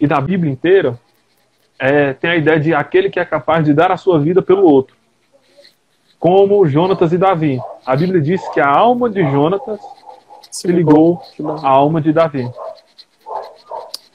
[0.00, 0.98] e na Bíblia inteira
[1.78, 4.64] é, tem a ideia de aquele que é capaz de dar a sua vida pelo
[4.64, 5.00] outro
[6.20, 7.58] como Jonatas e Davi.
[7.84, 9.80] A Bíblia diz que a alma de Jonatas
[10.50, 11.22] se ligou
[11.62, 12.48] à alma de Davi.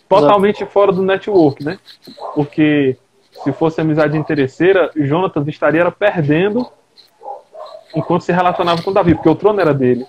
[0.08, 1.80] Totalmente fora do network, né?
[2.36, 2.96] Porque
[3.44, 6.70] se fosse amizade interesseira, Jonatas estaria perdendo
[7.96, 10.06] enquanto se relacionava com Davi, porque o trono era dele.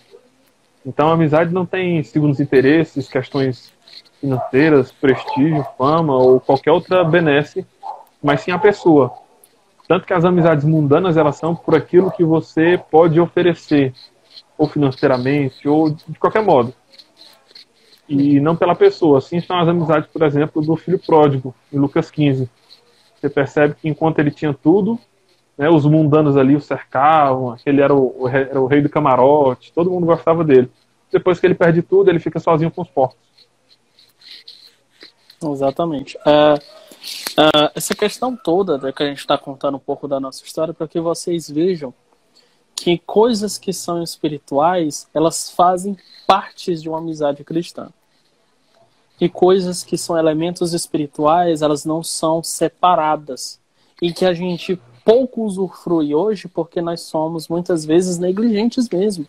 [0.85, 3.73] Então a amizade não tem segundos interesses, questões
[4.21, 7.67] financeiras, prestígio, fama ou qualquer outra benesse,
[8.23, 9.13] mas sim a pessoa.
[9.89, 13.93] Tanto que as amizades mundanas, elas são por aquilo que você pode oferecer,
[14.59, 16.75] ou financeiramente, ou de qualquer modo.
[18.09, 19.19] E não pela pessoa.
[19.19, 22.49] Assim são as amizades, por exemplo, do filho pródigo, em Lucas 15.
[23.15, 24.99] Você percebe que enquanto ele tinha tudo,
[25.57, 29.91] né, os mundanos ali o cercavam, ele era o, era o rei do camarote, todo
[29.91, 30.71] mundo gostava dele.
[31.11, 33.26] Depois que ele perde tudo, ele fica sozinho com os porcos.
[35.43, 36.17] Exatamente.
[36.27, 36.59] É,
[37.39, 40.75] Uh, essa questão toda né, que a gente está contando um pouco da nossa história
[40.75, 41.95] para que vocês vejam
[42.75, 45.97] que coisas que são espirituais elas fazem
[46.27, 47.91] parte de uma amizade cristã.
[49.21, 53.61] E coisas que são elementos espirituais elas não são separadas.
[54.03, 59.27] E que a gente pouco usufrui hoje porque nós somos muitas vezes negligentes mesmo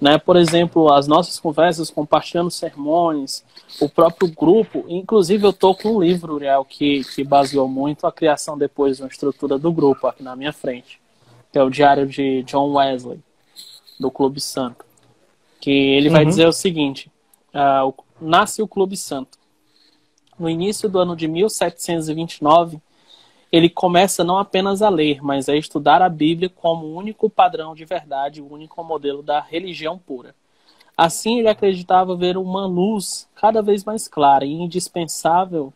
[0.00, 0.18] né?
[0.18, 3.44] Por exemplo, as nossas conversas, compartilhando sermões,
[3.80, 4.84] o próprio grupo.
[4.88, 9.02] Inclusive, eu estou com um livro, Uriel, que, que baseou muito a criação depois de
[9.02, 11.00] uma estrutura do grupo aqui na minha frente,
[11.52, 13.20] que é o Diário de John Wesley,
[13.98, 14.84] do Clube Santo.
[15.60, 16.14] Que ele uhum.
[16.14, 17.10] vai dizer o seguinte:
[17.52, 19.36] uh, nasce o Clube Santo.
[20.38, 22.80] No início do ano de 1729,
[23.50, 27.74] ele começa não apenas a ler, mas a estudar a Bíblia como o único padrão
[27.74, 30.34] de verdade, o único modelo da religião pura.
[30.96, 35.72] Assim, ele acreditava ver uma luz cada vez mais clara e indispensável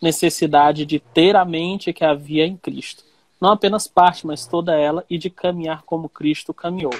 [0.00, 3.04] necessidade de ter a mente que havia em Cristo.
[3.40, 6.94] Não apenas parte, mas toda ela, e de caminhar como Cristo caminhou.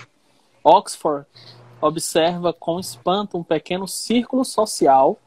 [0.63, 1.27] Oxford
[1.81, 5.19] observa com espanto um pequeno círculo social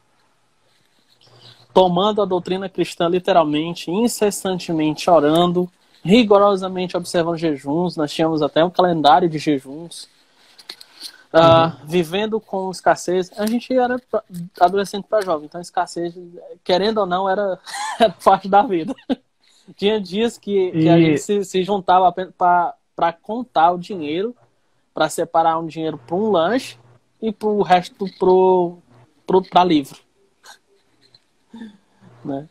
[1.73, 5.69] tomando a doutrina cristã literalmente, incessantemente orando,
[6.03, 7.95] rigorosamente observando jejuns.
[7.95, 10.07] Nós tínhamos até um calendário de jejuns
[11.31, 14.01] Uh, vivendo com escassez, a gente era
[14.59, 16.15] adolescente para jovem, então escassez,
[16.63, 17.59] querendo ou não, era,
[18.01, 18.95] era parte da vida.
[19.75, 20.89] Tinha dias que, que e...
[20.89, 24.35] a gente se, se juntava para contar o dinheiro,
[24.91, 26.79] para separar um dinheiro para um lanche
[27.21, 28.07] e para o resto
[29.51, 29.99] para livro.
[32.23, 32.47] Né?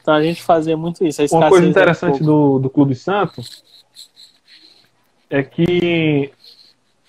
[0.00, 1.22] Então a gente fazia muito isso.
[1.32, 3.42] Uma coisa interessante do, do Clube Santo
[5.30, 6.32] é que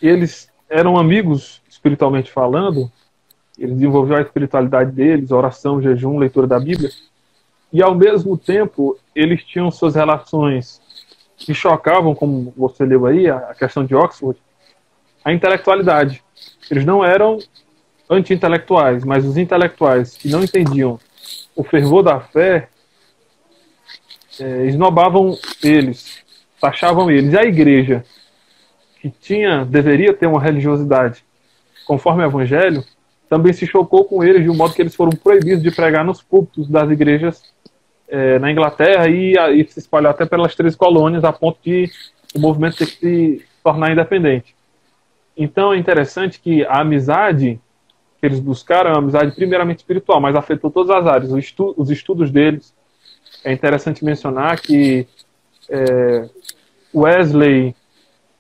[0.02, 2.92] eles eram amigos espiritualmente falando,
[3.58, 6.90] eles desenvolveram a espiritualidade deles, oração, jejum, leitura da Bíblia,
[7.72, 10.82] e ao mesmo tempo eles tinham suas relações
[11.36, 14.40] que chocavam, como você leu aí, a questão de Oxford,
[15.26, 16.24] a intelectualidade.
[16.70, 17.40] Eles não eram
[18.10, 21.00] anti-intelectuais, mas os intelectuais que não entendiam
[21.56, 22.70] o fervor da fé
[24.40, 26.24] é, esnobavam eles,
[26.60, 27.34] taxavam eles.
[27.34, 28.04] E a igreja,
[29.00, 31.24] que tinha, deveria ter uma religiosidade
[31.86, 32.84] conforme o Evangelho,
[33.30, 36.22] também se chocou com eles de um modo que eles foram proibidos de pregar nos
[36.22, 37.44] púlpitos das igrejas
[38.08, 41.90] é, na Inglaterra e, e, se espalhar até pelas três colônias, a ponto de
[42.36, 44.56] o movimento ter que se tornar independente.
[45.36, 47.60] Então é interessante que a amizade
[48.26, 51.90] eles buscaram é uma amizade primeiramente espiritual, mas afetou todas as áreas, os, estu os
[51.90, 52.74] estudos deles.
[53.44, 55.08] É interessante mencionar que
[55.70, 56.30] é,
[56.94, 57.76] Wesley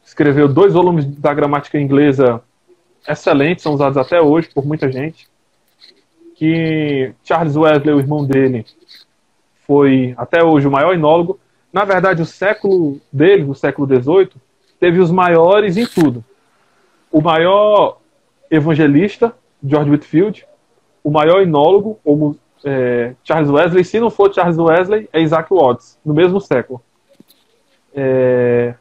[0.06, 2.42] escreveu dois volumes da gramática inglesa
[3.08, 5.28] excelentes, são usados até hoje por muita gente.
[6.36, 8.66] Que Charles Wesley, o irmão dele,
[9.68, 11.40] foi até hoje o maior enólogo.
[11.72, 14.30] Na verdade, o século dele, o século XVIII,
[14.80, 16.24] teve os maiores em tudo.
[17.12, 17.98] O maior
[18.50, 20.46] evangelista, George Whitfield,
[21.04, 23.84] o maior enólogo, como é, Charles Wesley.
[23.84, 26.82] Se não for Charles Wesley, é Isaac Watts, no mesmo século.
[27.94, 28.76] É,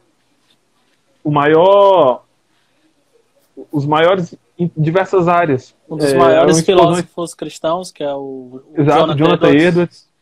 [1.23, 2.23] o maior,
[3.71, 5.75] os maiores em diversas áreas.
[5.89, 9.67] Um dos é, maiores filósofos cristãos, que é o, o Exato, Jonathan, Jonathan Edwards.
[9.67, 10.13] Edwards.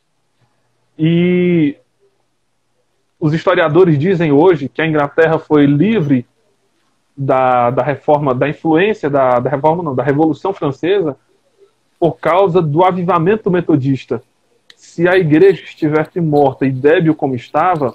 [0.97, 1.77] E
[3.19, 6.25] os historiadores dizem hoje que a Inglaterra foi livre
[7.15, 11.15] da, da reforma, da influência da, da reforma, não, da Revolução Francesa,
[11.99, 14.21] por causa do avivamento metodista.
[14.75, 17.93] Se a igreja estivesse morta e débil como estava,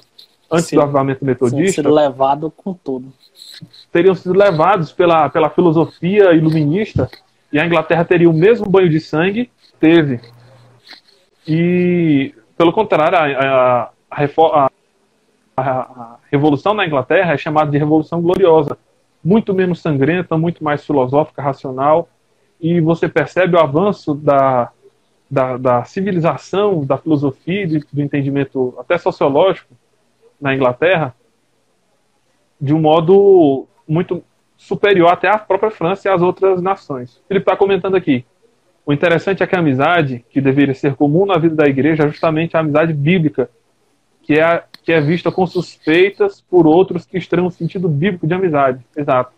[0.51, 1.83] antes sim, do avivamento metodista.
[1.83, 3.13] Sim, levado com tudo.
[3.91, 7.11] Teriam sido levados pela, pela filosofia iluminista
[7.53, 9.51] e a Inglaterra teria o mesmo banho de sangue
[9.81, 10.21] teve.
[11.47, 14.69] E, pelo contrário, a, a, a,
[15.57, 18.77] a Revolução na Inglaterra é chamada de Revolução Gloriosa.
[19.27, 22.09] Muito menos sangrenta, muito mais filosófica, racional.
[22.61, 24.71] E você percebe o avanço da,
[25.29, 29.75] da, da civilização, da filosofia, do entendimento até sociológico,
[30.41, 31.15] na Inglaterra
[32.61, 34.23] de um modo muito
[34.57, 37.21] superior até à própria França e às outras nações.
[37.29, 38.25] Ele está comentando aqui.
[38.85, 42.09] O interessante é que a amizade, que deveria ser comum na vida da igreja, é
[42.09, 43.51] justamente a amizade bíblica,
[44.23, 48.33] que é, que é vista com suspeitas por outros que estranham o sentido bíblico de
[48.33, 48.87] amizade.
[48.97, 49.33] Exato.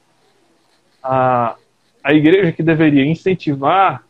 [1.03, 1.57] A,
[2.05, 4.05] a igreja que deveria incentivar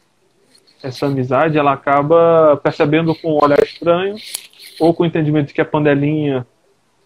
[0.83, 4.17] essa amizade, ela acaba percebendo com um olhar estranho,
[4.81, 6.45] ou com o entendimento de que é panelinha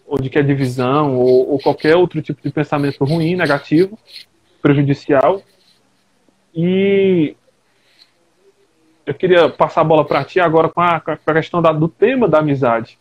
[0.05, 3.97] ou de que é divisão, ou, ou qualquer outro tipo de pensamento ruim, negativo,
[4.61, 5.43] prejudicial.
[6.55, 7.35] E
[9.05, 11.87] eu queria passar a bola para ti agora com a, com a questão da, do
[11.87, 12.97] tema da amizade.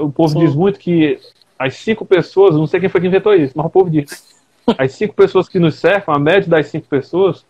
[0.00, 0.40] O povo Sim.
[0.40, 1.20] diz muito que
[1.58, 4.34] as cinco pessoas, não sei quem foi que inventou isso, mas o povo diz.
[4.78, 7.44] As cinco pessoas que nos cercam, a média das cinco pessoas,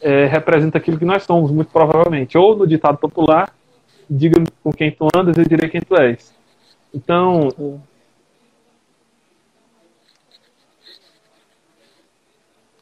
[0.00, 2.38] é, representa aquilo que nós somos, muito provavelmente.
[2.38, 3.54] Ou no ditado popular,
[4.08, 6.34] diga com quem tu andas, eu direi quem tu és.
[6.94, 7.50] Então,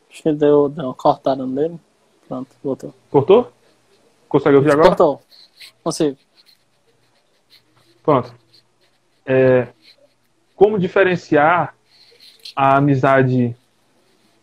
[0.09, 1.78] que deu, deu uma cortada nele.
[2.26, 2.95] Pronto, voltou.
[3.11, 3.53] Cortou?
[4.28, 4.88] Consegue ouvir agora?
[4.88, 5.20] Cortou.
[5.82, 6.16] Consigo.
[8.03, 8.34] Pronto.
[9.27, 9.68] É,
[10.55, 11.75] como diferenciar
[12.55, 13.57] a amizade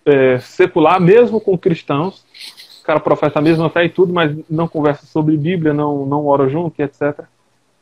[0.06, 2.26] é, secular, mesmo com cristãos?
[2.82, 6.26] O cara professa a mesma fé e tudo, mas não conversa sobre Bíblia, não, não
[6.26, 7.22] ora junto, etc.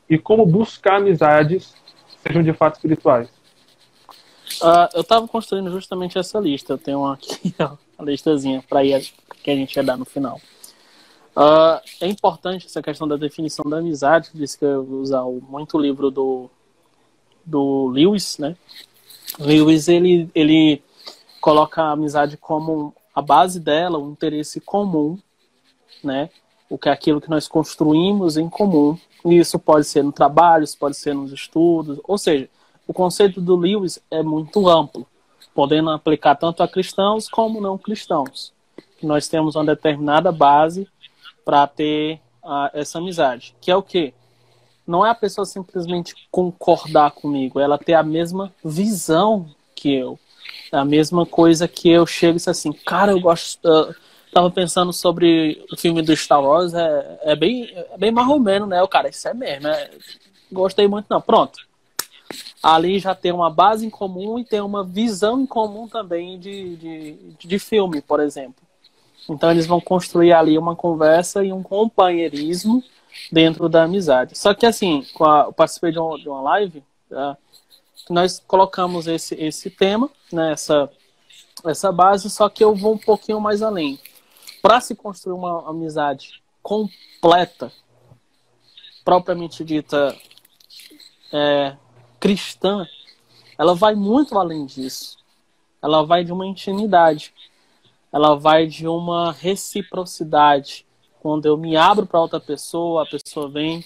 [0.09, 1.73] E como buscar amizades
[2.21, 3.29] sejam de fato espirituais?
[4.61, 6.73] Uh, eu estava construindo justamente essa lista.
[6.73, 9.11] Eu tenho aqui, ó a listazinha para ir
[9.43, 10.39] que a gente ia dar no final.
[11.35, 15.77] Uh, é importante essa questão da definição da amizade, disse que eu vou usar muito
[15.77, 16.49] o livro do,
[17.49, 18.55] do Lewis, né?
[19.39, 20.81] Lewis, ele, ele
[21.41, 25.17] coloca a amizade como a base dela, um interesse comum,
[26.03, 26.29] né?
[26.69, 28.97] O que é aquilo que nós construímos em comum.
[29.25, 32.49] E isso pode ser no trabalho, isso pode ser nos estudos, ou seja,
[32.87, 35.05] o conceito do Lewis é muito amplo,
[35.53, 38.53] podendo aplicar tanto a cristãos como não cristãos.
[39.03, 40.87] Nós temos uma determinada base
[41.43, 44.13] para ter uh, essa amizade, que é o quê?
[44.89, 50.19] Não é a pessoa simplesmente concordar comigo, ela ter a mesma visão que eu,
[50.71, 53.93] a mesma coisa que eu chego e disse assim, cara, eu gosto, uh,
[54.33, 58.81] tava pensando sobre o filme do Star Wars, é, é bem, é bem marromeno, né?
[58.81, 59.91] O cara, isso é mesmo, é,
[60.51, 61.69] gostei muito não, pronto
[62.61, 66.75] ali já tem uma base em comum e tem uma visão em comum também de,
[66.75, 68.61] de, de filme, por exemplo.
[69.29, 72.83] Então eles vão construir ali uma conversa e um companheirismo
[73.31, 74.37] dentro da amizade.
[74.37, 77.37] Só que assim, a, eu participei de uma, de uma live, tá?
[78.09, 80.89] nós colocamos esse, esse tema, né, essa,
[81.65, 83.99] essa base, só que eu vou um pouquinho mais além.
[84.61, 87.71] Para se construir uma amizade completa,
[89.05, 90.15] propriamente dita,
[91.31, 91.75] é,
[92.19, 92.87] cristã,
[93.57, 95.17] ela vai muito além disso.
[95.81, 97.33] Ela vai de uma intimidade.
[98.11, 100.85] Ela vai de uma reciprocidade.
[101.21, 103.83] Quando eu me abro para outra pessoa, a pessoa vem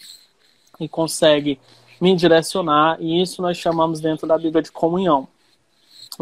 [0.80, 1.60] e consegue
[2.00, 5.28] me direcionar, e isso nós chamamos dentro da Bíblia de comunhão.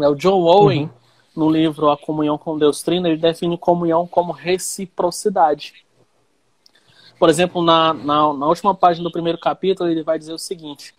[0.00, 0.90] É o John Owen, uhum.
[1.34, 5.84] no livro A Comunhão com Deus Trino, ele define comunhão como reciprocidade.
[7.18, 10.94] Por exemplo, na, na, na última página do primeiro capítulo, ele vai dizer o seguinte: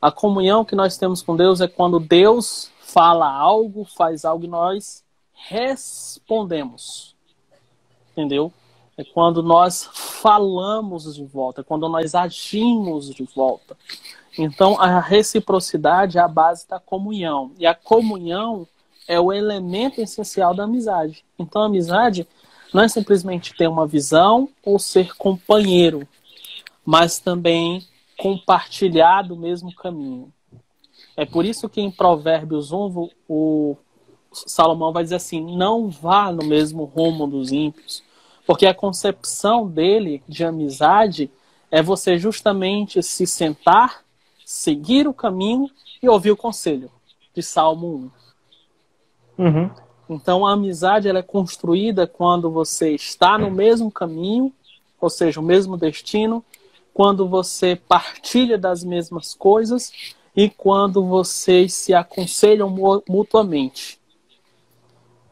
[0.00, 4.48] a comunhão que nós temos com Deus é quando Deus fala algo, faz algo e
[4.48, 7.14] nós respondemos.
[8.12, 8.52] Entendeu?
[9.02, 13.76] É quando nós falamos de volta, é quando nós agimos de volta.
[14.38, 17.50] Então, a reciprocidade é a base da comunhão.
[17.58, 18.64] E a comunhão
[19.08, 21.24] é o elemento essencial da amizade.
[21.36, 22.28] Então, a amizade
[22.72, 26.06] não é simplesmente ter uma visão ou ser companheiro,
[26.86, 27.84] mas também
[28.16, 30.32] compartilhar do mesmo caminho.
[31.16, 33.76] É por isso que em Provérbios 1 o
[34.32, 38.04] Salomão vai dizer assim: não vá no mesmo rumo dos ímpios,
[38.46, 41.30] porque a concepção dele de amizade
[41.70, 44.02] é você justamente se sentar,
[44.44, 45.70] seguir o caminho
[46.02, 46.90] e ouvir o conselho,
[47.34, 48.10] de Salmo
[49.38, 49.44] 1.
[49.44, 49.70] Uhum.
[50.10, 54.52] Então a amizade ela é construída quando você está no mesmo caminho,
[55.00, 56.44] ou seja, o mesmo destino,
[56.92, 62.68] quando você partilha das mesmas coisas e quando vocês se aconselham
[63.08, 63.98] mutuamente.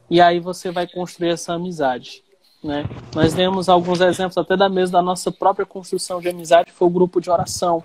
[0.09, 2.25] E aí você vai construir essa amizade.
[2.63, 2.85] Né?
[3.15, 6.91] Nós vemos alguns exemplos até da mesma da nossa própria construção de amizade, foi o
[6.91, 7.83] grupo de oração.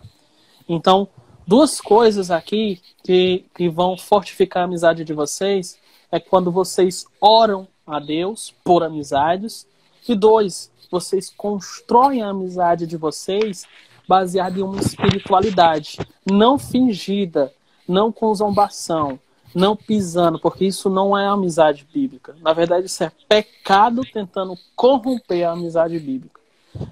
[0.68, 1.08] Então,
[1.48, 5.78] duas coisas aqui que, que vão fortificar a amizade de vocês
[6.12, 9.68] é quando vocês oram a Deus por amizades
[10.08, 13.66] e dois, vocês constroem a amizade de vocês
[14.08, 15.98] baseada em uma espiritualidade
[16.30, 17.52] não fingida,
[17.88, 19.20] não com zombação,
[19.56, 22.36] não pisando, porque isso não é amizade bíblica.
[22.42, 26.42] Na verdade, isso é pecado tentando corromper a amizade bíblica.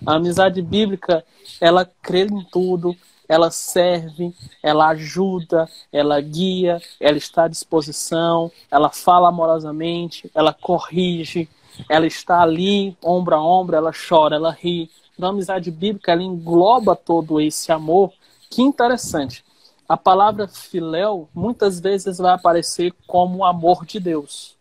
[0.06, 1.26] A amizade bíblica,
[1.60, 2.96] ela crê em tudo,
[3.28, 11.50] ela serve, ela ajuda, ela guia, ela está à disposição, ela fala amorosamente, ela corrige,
[11.90, 14.90] ela está ali, ombro a ombro, ela chora, ela ri.
[15.14, 18.14] Então, a amizade bíblica, ela engloba todo esse amor.
[18.50, 19.44] Que interessante.
[19.88, 24.56] A palavra filéu muitas vezes vai aparecer como amor de Deus.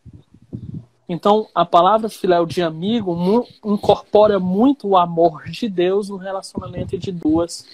[1.08, 7.12] Então, a palavra filéu de amigo incorpora muito o amor de Deus no relacionamento de
[7.12, 7.66] duas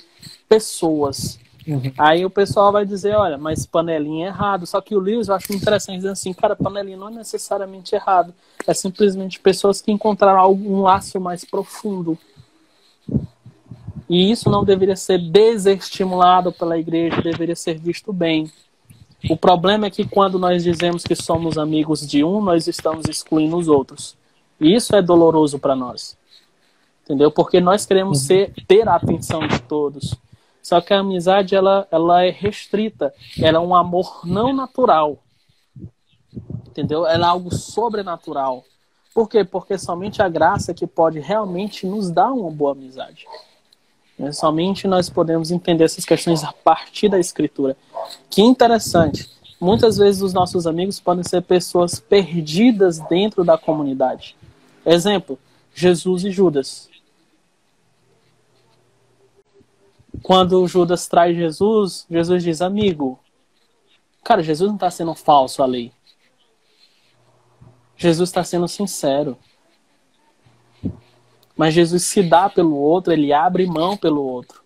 [0.48, 1.38] pessoas.
[1.66, 1.92] Uhum.
[1.98, 4.66] Aí o pessoal vai dizer, olha, mas panelinha é errado.
[4.66, 8.34] Só que o Lewis eu acho interessante dizer assim, cara, panelinha não é necessariamente errado.
[8.66, 12.18] É simplesmente pessoas que encontraram algum laço mais profundo.
[14.08, 18.50] E isso não deveria ser desestimulado pela igreja, deveria ser visto bem.
[19.28, 23.56] O problema é que quando nós dizemos que somos amigos de um, nós estamos excluindo
[23.56, 24.16] os outros.
[24.60, 26.16] E isso é doloroso para nós.
[27.04, 27.30] Entendeu?
[27.30, 30.14] Porque nós queremos ser, ter a atenção de todos.
[30.62, 35.18] Só que a amizade ela, ela é restrita, ela é um amor não natural.
[36.68, 37.06] Entendeu?
[37.06, 38.64] Ela é algo sobrenatural.
[39.14, 39.42] Por quê?
[39.42, 43.26] Porque somente a graça que pode realmente nos dar uma boa amizade.
[44.18, 47.76] É, somente nós podemos entender essas questões a partir da escritura.
[48.28, 49.30] Que interessante.
[49.60, 54.36] muitas vezes os nossos amigos podem ser pessoas perdidas dentro da comunidade.
[54.84, 55.38] Exemplo,
[55.74, 56.88] Jesus e Judas.
[60.22, 63.18] Quando Judas traz Jesus, Jesus diz: Amigo,
[64.24, 65.92] cara, Jesus não está sendo falso ali.
[67.96, 69.36] Jesus está sendo sincero.
[71.58, 74.62] Mas Jesus se dá pelo outro, ele abre mão pelo outro.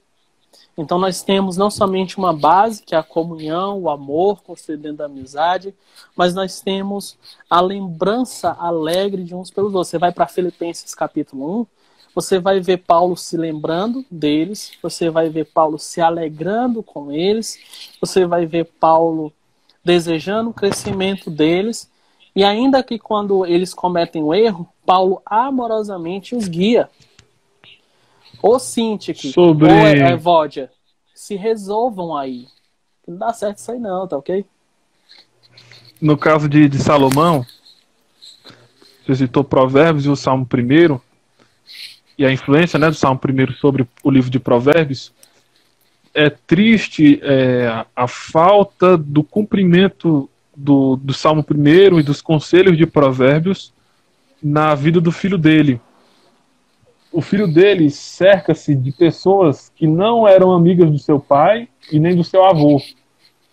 [0.76, 4.98] Então nós temos não somente uma base, que é a comunhão, o amor construído dentro
[4.98, 5.74] da amizade,
[6.14, 7.18] mas nós temos
[7.48, 9.88] a lembrança alegre de uns pelos outros.
[9.88, 11.66] Você vai para Filipenses capítulo 1,
[12.14, 17.58] você vai ver Paulo se lembrando deles, você vai ver Paulo se alegrando com eles,
[18.00, 19.32] você vai ver Paulo
[19.84, 21.90] desejando o crescimento deles,
[22.34, 26.88] e ainda que quando eles cometem um erro, Paulo amorosamente os guia.
[28.42, 29.70] Ou Sintik, Sobre...
[29.70, 30.70] ou Evódia,
[31.14, 32.46] se resolvam aí.
[33.06, 34.44] Não dá certo isso aí não, tá ok?
[36.00, 37.46] No caso de, de Salomão,
[39.04, 40.98] você citou Provérbios e o Salmo 1
[42.18, 45.12] e a influência né, do Salmo 1 sobre o livro de Provérbios,
[46.14, 52.86] é triste é, a falta do cumprimento do, do Salmo 1 e dos conselhos de
[52.86, 53.72] Provérbios
[54.42, 55.80] na vida do filho dele.
[57.12, 62.16] O filho dele cerca-se de pessoas que não eram amigas do seu pai e nem
[62.16, 62.80] do seu avô.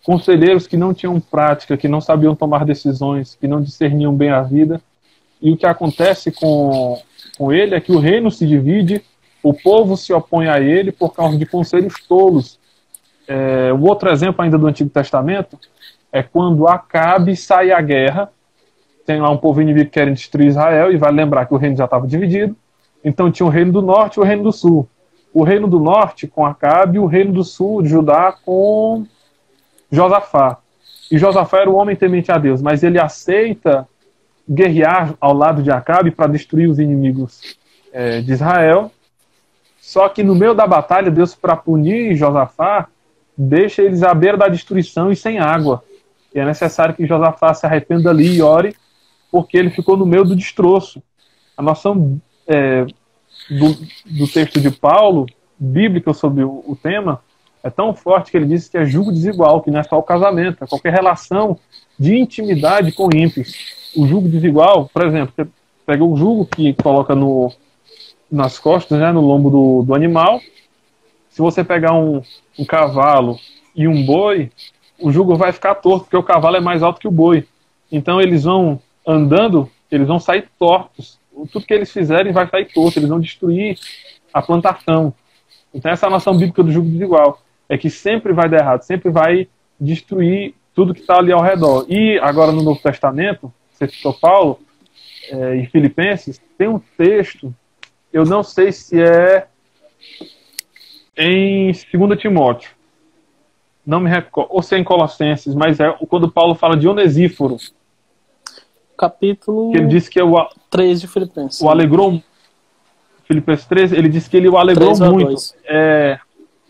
[0.04, 4.42] Conselheiros que não tinham prática, que não sabiam tomar decisões, que não discerniam bem a
[4.42, 4.82] vida.
[5.42, 7.02] E o que acontece com,
[7.38, 9.04] com ele é que o reino se divide,
[9.44, 12.58] o povo se opõe a ele por causa de conselhos tolos.
[13.28, 15.60] É, o outro exemplo ainda do Antigo Testamento
[16.12, 18.32] é quando Acabe sai à guerra
[19.10, 21.86] tem lá um povo inimigo querendo destruir Israel, e vai lembrar que o reino já
[21.86, 22.56] estava dividido.
[23.04, 24.88] Então tinha o reino do norte e o reino do sul.
[25.34, 29.08] O reino do norte com Acabe e o reino do sul de Judá com
[29.92, 30.60] Josafá.
[31.12, 33.88] E Josafá era o homem temente a Deus, mas ele aceita
[34.48, 37.58] guerrear ao lado de Acabe para destruir os inimigos
[37.92, 38.92] é, de Israel.
[39.82, 42.88] Só que no meio da batalha, Deus, para punir Josafá,
[43.36, 45.84] deixa eles à beira da destruição e sem água.
[46.34, 48.76] E é necessário que Josafá se arrependa ali e ore
[49.32, 51.02] porque ele ficou no meio do destroço.
[51.56, 52.86] A noção é,
[53.50, 53.76] do,
[54.06, 55.28] do, texto de Paulo,
[55.58, 57.22] bíblica sobre o, o, tema,
[57.64, 60.04] é tão forte que ele diz que é julgo desigual, que não é só o
[60.04, 61.60] casamento, é qualquer relação
[61.98, 63.54] de intimidade com ímpios.
[63.96, 65.48] O julgo desigual, por exemplo, você
[65.86, 67.52] pega o julgo que coloca no,
[68.32, 70.40] nas costas, né, no lombo do, do animal.
[71.30, 72.22] Se você pegar um,
[72.58, 73.38] um cavalo
[73.76, 74.52] e um boi,
[75.02, 77.48] o jugo vai ficar torto, porque o cavalo é mais alto que o boi.
[77.92, 81.20] Então eles vão andando, eles vão sair tortos.
[81.52, 83.78] Tudo que eles fizerem vai sair torto, eles vão destruir
[84.34, 85.14] a plantação.
[85.74, 87.42] Então essa é a noção bíblica do jugo desigual.
[87.68, 89.48] É que sempre vai dar errado, sempre vai
[89.80, 91.86] destruir tudo que está ali ao redor.
[91.88, 94.60] E agora no Novo Testamento, você citou Paulo,
[95.32, 97.54] é, em Filipenses, tem um texto,
[98.12, 99.48] eu não sei se é
[101.18, 102.72] em 2 Timóteo,
[103.90, 107.58] não me recordo, ou se é em Colossenses, mas é quando Paulo fala de Onesíforo,
[108.96, 111.60] capítulo que ele disse que é o, 3 de Filipenses.
[111.60, 112.22] O alegrou.
[113.24, 115.42] Filipenses 3, ele disse que ele o alegrou muito.
[115.66, 116.20] É,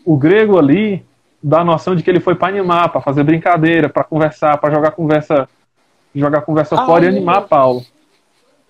[0.02, 1.04] o grego ali
[1.42, 4.72] dá a noção de que ele foi para animar, para fazer brincadeira, para conversar, para
[4.72, 5.46] jogar conversa,
[6.14, 7.84] jogar conversa ah, fora e animar Paulo.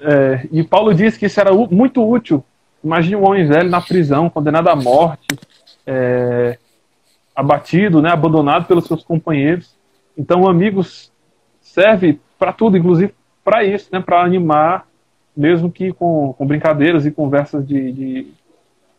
[0.01, 2.45] É, e Paulo disse que isso era muito útil.
[2.83, 5.39] Imagine um homem velho na prisão, condenado à morte,
[5.87, 6.59] é,
[7.41, 9.75] abatido, né, abandonado pelos seus companheiros.
[10.17, 11.11] Então, amigos
[11.61, 14.87] serve para tudo, inclusive para isso, né, para animar,
[15.35, 18.23] mesmo que com, com brincadeiras e conversas de, de,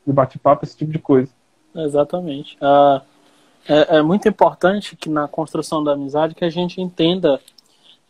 [0.05, 1.31] de bate-papo, esse tipo de coisa.
[1.75, 2.57] Exatamente.
[2.57, 3.01] Uh,
[3.69, 7.39] é, é, muito importante que na construção da amizade que a gente entenda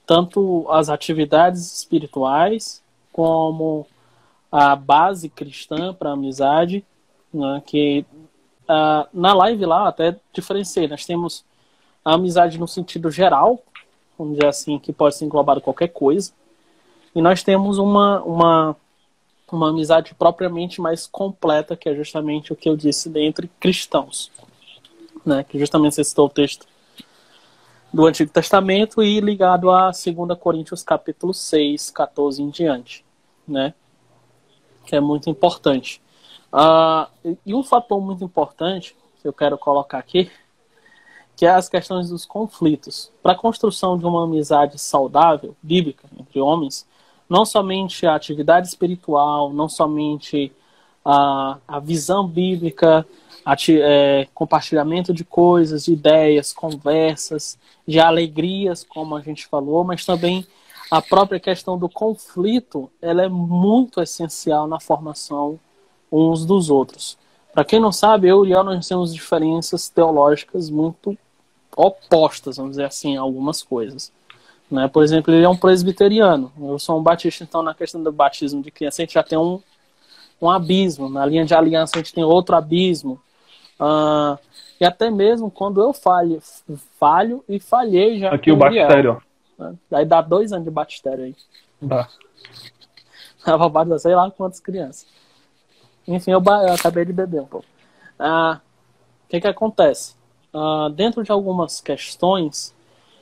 [0.07, 3.85] tanto as atividades espirituais como
[4.49, 6.85] a base cristã para a amizade,
[7.33, 8.05] né, que
[8.71, 11.43] uh, na live lá até diferenciei, nós temos
[12.03, 13.61] a amizade no sentido geral,
[14.17, 16.31] vamos dizer assim, que pode ser englobado qualquer coisa.
[17.13, 18.75] E nós temos uma, uma,
[19.51, 24.31] uma amizade propriamente mais completa, que é justamente o que eu disse dentre cristãos.
[25.25, 25.43] Né?
[25.43, 26.65] Que justamente você citou o texto
[27.93, 33.03] do Antigo Testamento e ligado a 2 Coríntios capítulo 6, 14 em diante.
[33.45, 33.73] Né?
[34.85, 36.01] Que é muito importante.
[36.53, 40.29] Uh, e um fator muito importante que eu quero colocar aqui
[41.41, 43.11] que é as questões dos conflitos.
[43.23, 46.87] Para a construção de uma amizade saudável, bíblica, entre homens,
[47.27, 50.51] não somente a atividade espiritual, não somente
[51.03, 53.07] a, a visão bíblica,
[53.69, 60.45] é, compartilhamento de coisas, de ideias, conversas, de alegrias, como a gente falou, mas também
[60.91, 65.59] a própria questão do conflito, ela é muito essencial na formação
[66.11, 67.17] uns dos outros.
[67.53, 71.17] Para quem não sabe, eu e Léo nós temos diferenças teológicas muito
[71.75, 74.11] opostas, vamos dizer assim, algumas coisas.
[74.69, 74.87] Né?
[74.87, 78.61] Por exemplo, ele é um presbiteriano, eu sou um batista, então na questão do batismo
[78.61, 79.61] de criança a gente já tem um,
[80.41, 83.19] um abismo, na linha de aliança a gente tem outro abismo.
[83.79, 84.37] Uh,
[84.79, 86.41] e até mesmo quando eu falho,
[86.99, 88.31] falho e falhei já.
[88.31, 89.21] Aqui o batistério.
[89.57, 89.75] Né?
[89.91, 91.35] Aí dá dois anos de batistério aí.
[91.81, 92.07] Dá.
[93.43, 95.05] Tava sei lá quantas crianças.
[96.07, 97.65] Enfim, eu, eu acabei de beber um pouco.
[98.17, 98.59] Ah,
[99.25, 100.15] o que que acontece?
[100.53, 102.73] Ah, dentro de algumas questões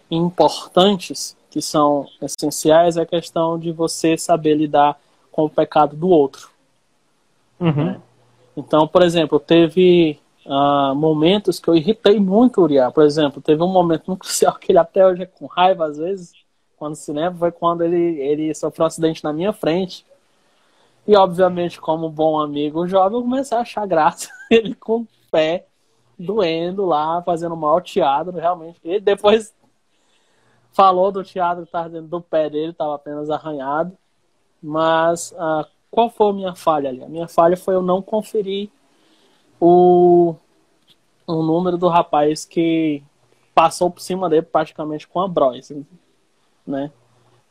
[0.09, 4.99] importantes que são essenciais é a questão de você saber lidar
[5.32, 6.49] com o pecado do outro.
[7.59, 7.86] Uhum.
[7.86, 8.01] Né?
[8.55, 12.91] Então, por exemplo, teve uh, momentos que eu irritei muito o Uriah.
[12.91, 15.97] Por exemplo, teve um momento no crucial que ele até hoje é com raiva às
[15.97, 16.34] vezes,
[16.77, 20.05] quando se lembra, foi quando ele, ele sofreu um acidente na minha frente.
[21.10, 25.66] E, obviamente, como bom amigo jovem, eu comecei a achar graça ele com o pé
[26.20, 28.80] doendo lá, fazendo mal teatro, realmente.
[28.84, 29.51] E depois
[30.72, 33.97] falou do teatro que estava dentro do pé dele, estava apenas arranhado.
[34.62, 37.03] Mas uh, qual foi a minha falha ali?
[37.03, 38.70] A minha falha foi eu não conferir
[39.60, 40.36] o,
[41.26, 43.01] o número do rapaz que
[43.55, 45.72] passou por cima dele praticamente com a bros,
[46.68, 46.91] né?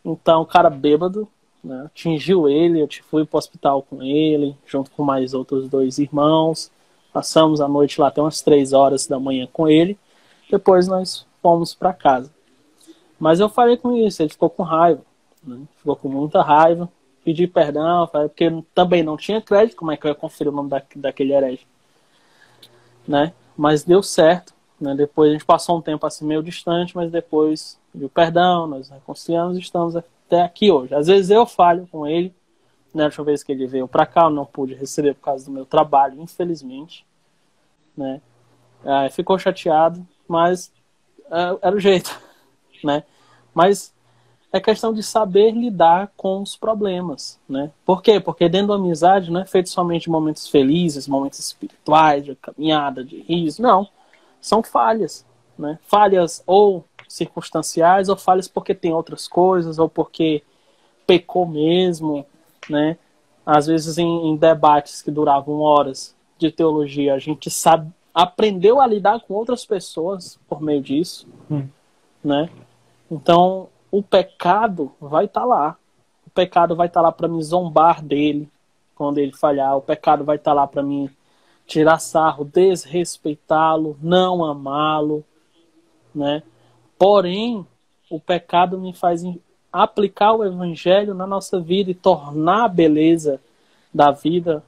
[0.05, 1.29] Então, o cara bêbado,
[1.69, 1.85] né?
[1.85, 6.73] Atingiu ele, eu fui para o hospital com ele, junto com mais outros dois irmãos.
[7.12, 9.99] Passamos a noite lá até umas três horas da manhã com ele.
[10.51, 12.33] Depois nós fomos para casa.
[13.21, 15.03] Mas eu falei com isso, ele ficou com raiva.
[15.45, 15.61] Né?
[15.77, 16.89] Ficou com muita raiva.
[17.23, 20.71] Pedi perdão, porque também não tinha crédito, como é que eu ia conferir o nome
[20.71, 21.66] da, daquele herege?
[23.07, 23.35] Né?
[23.55, 24.55] Mas deu certo.
[24.81, 24.95] Né?
[24.95, 29.59] Depois a gente passou um tempo assim meio distante, mas depois pediu perdão, nós reconciliamos
[29.59, 29.95] e estamos
[30.29, 30.95] até aqui hoje.
[30.95, 32.35] Às vezes eu falho com ele,
[32.95, 33.05] né?
[33.05, 35.51] A última vez que ele veio para cá, eu não pude receber por causa do
[35.51, 37.05] meu trabalho, infelizmente,
[37.97, 38.20] né?
[38.85, 40.70] É, ficou chateado, mas
[41.31, 42.16] é, era o jeito,
[42.85, 43.03] né?
[43.55, 43.93] Mas
[44.53, 47.70] é questão de saber lidar com os problemas, né?
[47.85, 48.20] Por quê?
[48.20, 53.03] Porque dentro da amizade não é feito somente de momentos felizes, momentos espirituais, de caminhada,
[53.05, 53.89] de riso, não.
[54.41, 55.26] São falhas,
[55.59, 55.79] né?
[55.83, 60.43] Falhas ou circunstanciais ou falhas porque tem outras coisas ou porque
[61.07, 62.25] pecou mesmo,
[62.69, 62.99] né?
[63.45, 68.87] Às vezes em, em debates que duravam horas de teologia, a gente sabe, aprendeu a
[68.87, 71.67] lidar com outras pessoas por meio disso, hum.
[72.23, 72.51] né?
[73.11, 75.77] Então, o pecado vai estar tá lá.
[76.27, 78.49] O pecado vai estar tá lá para me zombar dele
[78.95, 79.77] quando ele falhar.
[79.77, 81.11] O pecado vai estar tá lá para me
[81.67, 85.25] tirar sarro, desrespeitá-lo, não amá-lo,
[86.15, 86.43] né?
[86.99, 87.65] Porém,
[88.11, 89.23] o pecado me faz
[89.73, 93.41] aplicar o evangelho na nossa vida e tornar a beleza
[93.93, 94.63] da vida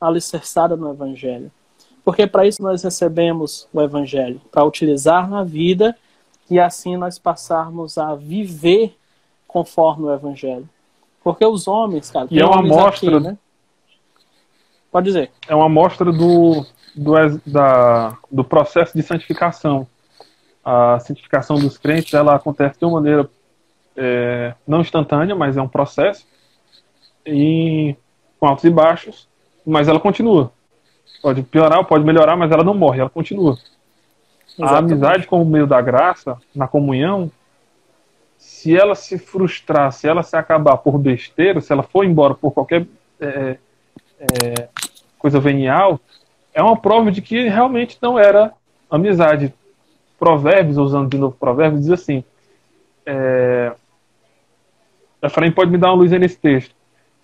[0.00, 1.50] alicerçada no evangelho.
[2.04, 5.96] Porque para isso nós recebemos o evangelho, para utilizar na vida
[6.50, 8.96] e assim nós passarmos a viver
[9.46, 10.68] conforme o evangelho.
[11.22, 13.36] Porque os homens, cara, e é uma amostra, né?
[14.92, 15.30] Pode dizer.
[15.48, 16.64] É uma amostra do,
[16.94, 17.14] do,
[17.44, 19.86] da, do processo de santificação
[20.68, 23.30] a santificação dos crentes ela acontece de uma maneira
[23.96, 26.26] é, não instantânea, mas é um processo,
[27.24, 27.94] e
[28.40, 29.28] com altos e baixos,
[29.64, 30.50] mas ela continua.
[31.22, 33.56] Pode piorar, pode melhorar, mas ela não morre, ela continua.
[34.58, 34.74] Exatamente.
[34.74, 37.30] A amizade como meio da graça, na comunhão,
[38.36, 42.50] se ela se frustrar, se ela se acabar por besteira, se ela for embora por
[42.50, 42.88] qualquer
[43.20, 43.56] é,
[44.18, 44.68] é,
[45.16, 46.00] coisa venial,
[46.52, 48.52] é uma prova de que realmente não era
[48.90, 49.54] amizade
[50.18, 52.24] Provérbios, usando de novo Provérbios, diz assim:
[53.04, 53.72] é,
[55.22, 56.74] a Efraim pode me dar uma luz aí nesse texto,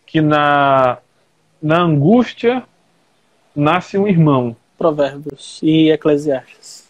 [0.07, 0.99] que na,
[1.63, 2.63] na angústia
[3.55, 4.57] nasce um irmão.
[4.79, 6.89] Provérbios e Eclesiastes.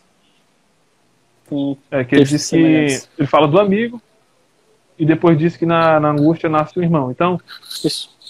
[1.48, 4.00] Tem é, que ele diz que ele fala do amigo
[4.98, 7.10] e depois diz que na, na angústia nasce um irmão.
[7.10, 7.40] Então,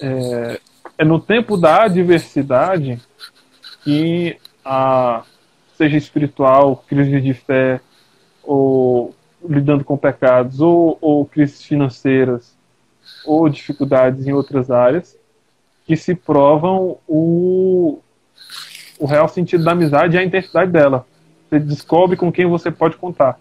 [0.00, 0.60] é,
[0.98, 3.00] é no tempo da adversidade
[3.84, 5.22] que a,
[5.82, 7.80] seja espiritual, crise de fé,
[8.44, 9.12] ou
[9.44, 12.56] lidando com pecados, ou, ou crises financeiras,
[13.26, 15.18] ou dificuldades em outras áreas,
[15.84, 17.98] que se provam o,
[18.98, 21.04] o real sentido da amizade e a intensidade dela.
[21.50, 23.40] Você descobre com quem você pode contar.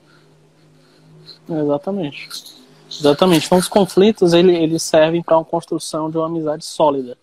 [1.48, 2.28] Exatamente.
[2.90, 3.46] Exatamente.
[3.46, 7.16] Então, os conflitos ele, eles servem para uma construção de uma amizade sólida.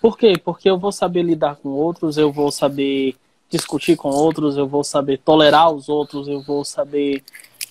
[0.00, 0.32] Por quê?
[0.44, 3.14] Porque eu vou saber lidar com outros, eu vou saber
[3.52, 7.22] discutir com outros, eu vou saber tolerar os outros, eu vou saber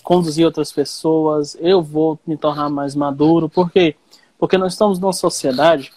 [0.03, 3.49] conduzir outras pessoas, eu vou me tornar mais maduro.
[3.49, 3.95] Por quê?
[4.37, 5.91] Porque nós estamos numa sociedade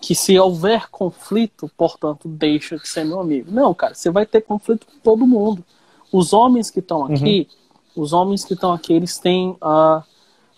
[0.00, 3.50] que se houver conflito, portanto, deixa de ser meu amigo.
[3.50, 5.64] Não, cara, você vai ter conflito com todo mundo.
[6.12, 7.48] Os homens que estão aqui,
[7.96, 8.02] uhum.
[8.02, 10.02] os homens que estão aqui, eles têm a,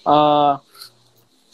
[0.04, 0.60] a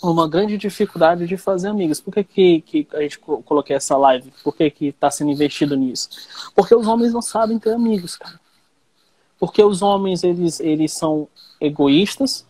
[0.03, 2.01] uma grande dificuldade de fazer amigos.
[2.01, 4.33] Por que, que, que a gente coloquei essa live?
[4.43, 6.09] Por que está sendo investido nisso?
[6.55, 8.41] Porque os homens não sabem ter amigos, cara.
[9.39, 11.27] Porque os homens, eles, eles são
[11.61, 12.47] egoístas,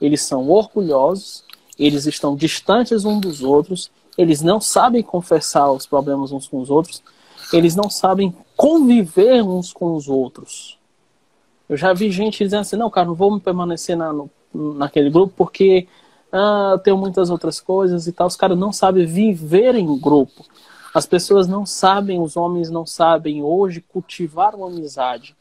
[0.00, 1.44] eles são orgulhosos,
[1.78, 6.70] eles estão distantes uns dos outros, eles não sabem confessar os problemas uns com os
[6.70, 7.02] outros,
[7.52, 10.78] eles não sabem conviver uns com os outros.
[11.68, 15.10] Eu já vi gente dizendo assim, não, cara, não vou me permanecer na, no, naquele
[15.10, 15.86] grupo porque
[16.32, 18.26] ah, tenho muitas outras coisas e tal.
[18.26, 20.46] Os caras não sabem viver em grupo.
[20.94, 25.36] As pessoas não sabem, os homens não sabem hoje cultivar uma amizade,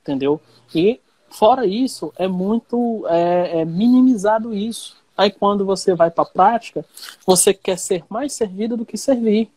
[0.00, 0.40] entendeu?
[0.74, 4.96] E fora isso, é muito é, é minimizado isso.
[5.16, 6.84] Aí quando você vai para a prática,
[7.26, 9.50] você quer ser mais servido do que servir.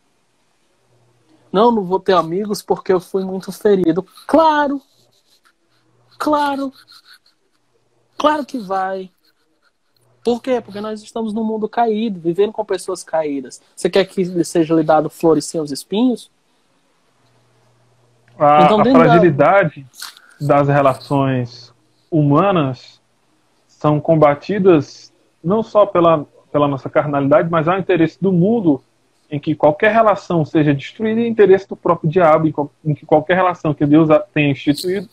[1.52, 4.06] Não, não vou ter amigos porque eu fui muito ferido.
[4.26, 4.82] Claro,
[6.18, 6.72] claro,
[8.18, 9.10] claro que vai.
[10.26, 10.60] Por quê?
[10.60, 13.62] Porque nós estamos num mundo caído, vivendo com pessoas caídas.
[13.76, 16.28] Você quer que lhe seja lhe dado flores sem os espinhos?
[18.36, 19.86] A, então, a fragilidade
[20.40, 20.56] da...
[20.56, 21.72] das relações
[22.10, 23.00] humanas
[23.68, 25.12] são combatidas
[25.44, 28.82] não só pela, pela nossa carnalidade, mas ao interesse do mundo
[29.30, 33.36] em que qualquer relação seja destruída e interesse do próprio diabo, em, em que qualquer
[33.36, 35.08] relação que Deus tenha instituído,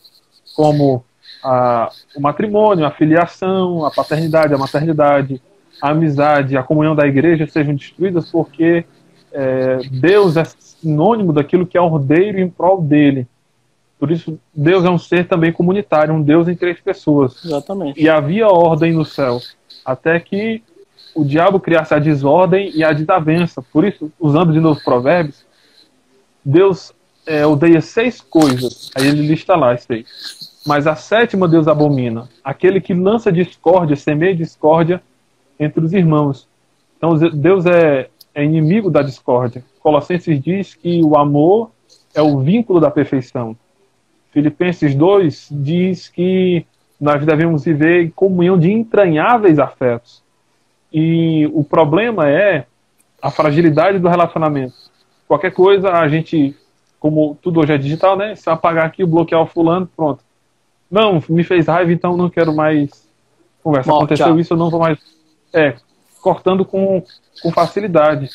[0.56, 1.04] como
[1.44, 5.42] a, o matrimônio, a filiação, a paternidade, a maternidade,
[5.80, 8.84] a amizade, a comunhão da igreja sejam destruídas porque
[9.32, 13.26] é, Deus é sinônimo daquilo que é ordeiro em prol dele.
[13.98, 17.44] Por isso, Deus é um ser também comunitário, um Deus em três pessoas.
[17.44, 18.00] Exatamente.
[18.00, 19.40] E havia ordem no céu,
[19.84, 20.62] até que
[21.14, 23.62] o diabo criasse a desordem e a desavença.
[23.62, 25.44] Por isso, usando de novo provérbios,
[26.44, 26.92] Deus
[27.26, 28.90] é, odeia seis coisas.
[28.94, 30.53] Aí ele lista lá as seis.
[30.66, 35.02] Mas a sétima Deus abomina, aquele que lança discórdia, semeia discórdia
[35.60, 36.48] entre os irmãos.
[36.96, 39.62] Então Deus é, é inimigo da discórdia.
[39.80, 41.70] Colossenses diz que o amor
[42.14, 43.54] é o vínculo da perfeição.
[44.32, 46.64] Filipenses 2 diz que
[46.98, 50.22] nós devemos viver em comunhão de entranháveis afetos.
[50.90, 52.66] E o problema é
[53.20, 54.74] a fragilidade do relacionamento.
[55.28, 56.56] Qualquer coisa, a gente,
[56.98, 58.34] como tudo hoje é digital, né?
[58.34, 60.23] Se apagar aqui, bloquear o fulano, pronto
[60.94, 62.88] não, me fez raiva, então não quero mais
[63.62, 63.90] conversa.
[63.90, 64.38] Morte, Aconteceu tchau.
[64.38, 64.98] isso, eu não vou mais.
[65.52, 65.74] É,
[66.22, 67.02] cortando com,
[67.42, 68.30] com facilidade.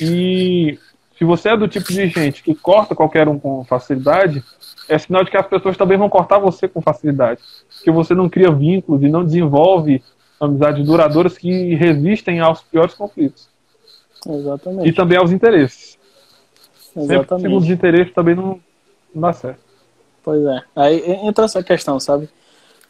[0.00, 0.78] E
[1.16, 4.42] se você é do tipo de gente que corta qualquer um com facilidade,
[4.88, 7.40] é sinal de que as pessoas também vão cortar você com facilidade.
[7.84, 10.02] Que você não cria vínculos e não desenvolve
[10.40, 13.48] amizades duradouras que resistem aos piores conflitos.
[14.26, 14.88] Exatamente.
[14.88, 15.96] E também aos interesses.
[16.96, 17.28] Exatamente.
[17.28, 18.60] Sempre segundo os interesses também não,
[19.14, 19.71] não dá certo.
[20.22, 20.62] Pois é.
[20.76, 22.28] Aí entra essa questão, sabe?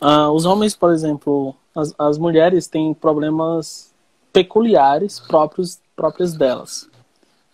[0.00, 3.92] Ah, os homens, por exemplo, as, as mulheres têm problemas
[4.32, 6.88] peculiares próprios próprios delas,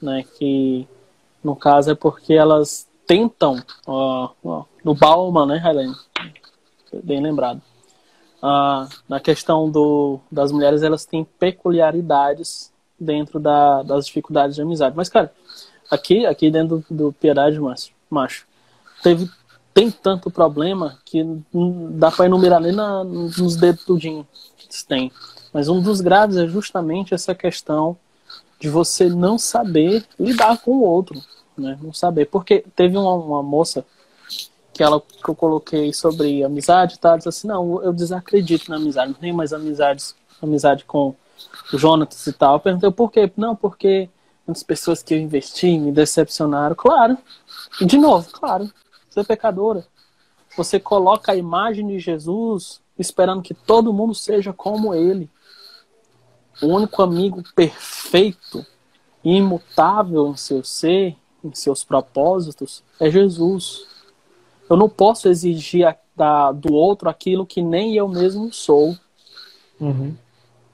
[0.01, 0.25] né?
[0.39, 0.87] Que
[1.43, 4.31] no caso é porque elas tentam, ó,
[4.85, 5.95] no Bauman, né, Helene?
[7.03, 7.61] Bem lembrado.
[8.43, 14.97] Ah, na questão do, das mulheres, elas têm peculiaridades dentro da, das dificuldades de amizade.
[14.97, 15.33] Mas, cara,
[15.91, 18.47] aqui, aqui dentro do, do Piedade Macho, macho,
[19.03, 19.29] teve
[19.79, 21.23] tem tanto problema que
[21.55, 24.27] não dá para enumerar nem na, nos dedos tudinho
[24.57, 25.13] que tem.
[25.53, 27.97] Mas um dos graves é justamente essa questão
[28.59, 31.23] de você não saber lidar com o outro,
[31.57, 31.79] né?
[31.81, 32.27] Não saber.
[32.27, 33.87] Porque teve uma, uma moça
[34.73, 37.17] que ela que eu coloquei sobre amizade, tá?
[37.17, 40.13] Disse assim, não, eu desacredito na amizade, não tenho mais amizades,
[40.43, 41.15] amizade com
[41.73, 42.55] o Jonatas e tal.
[42.55, 43.31] Eu perguntei por quê?
[43.37, 44.11] Não, porque
[44.49, 46.75] as pessoas que eu investi me decepcionaram.
[46.75, 47.17] Claro.
[47.81, 48.69] E de novo, claro.
[49.21, 49.87] É pecadora.
[50.57, 55.31] Você coloca a imagem de Jesus esperando que todo mundo seja como ele.
[56.61, 58.67] O único amigo perfeito,
[59.23, 63.87] imutável em seu ser, em seus propósitos, é Jesus.
[64.69, 68.97] Eu não posso exigir da, do outro aquilo que nem eu mesmo sou.
[69.81, 70.17] Uhum.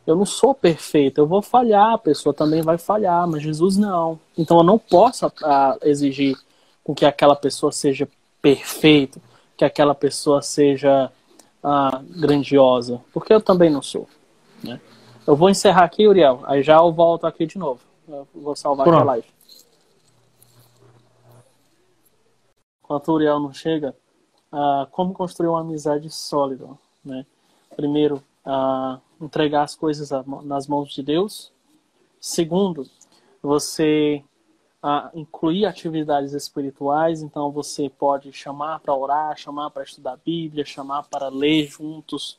[0.07, 4.19] Eu não sou perfeito, eu vou falhar, a pessoa também vai falhar, mas Jesus não.
[4.37, 6.37] Então eu não posso a, a, exigir
[6.83, 8.09] com que aquela pessoa seja
[8.45, 9.23] perfeito,
[9.57, 11.11] que aquela pessoa seja
[11.63, 14.07] ah, grandiosa, porque eu também não sou.
[14.63, 14.79] Né?
[15.27, 17.81] Eu vou encerrar aqui, Uriel, aí já eu volto aqui de novo.
[18.07, 18.99] Eu vou salvar Pronto.
[18.99, 19.27] aqui a live.
[22.85, 23.97] Enquanto o Uriel não chega,
[24.53, 26.69] ah, como construir uma amizade sólida?
[27.03, 27.25] Né?
[27.75, 30.11] Primeiro, ah, entregar as coisas
[30.43, 31.51] nas mãos de Deus.
[32.21, 32.87] Segundo,
[33.43, 34.23] você
[34.85, 40.63] uh, incluir atividades espirituais, então você pode chamar para orar, chamar para estudar a Bíblia,
[40.67, 42.39] chamar para ler juntos,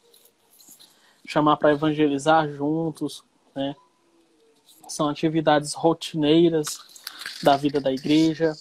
[1.25, 3.23] chamar para evangelizar juntos,
[3.55, 3.75] né?
[4.87, 6.79] São atividades rotineiras
[7.41, 8.53] da vida da igreja,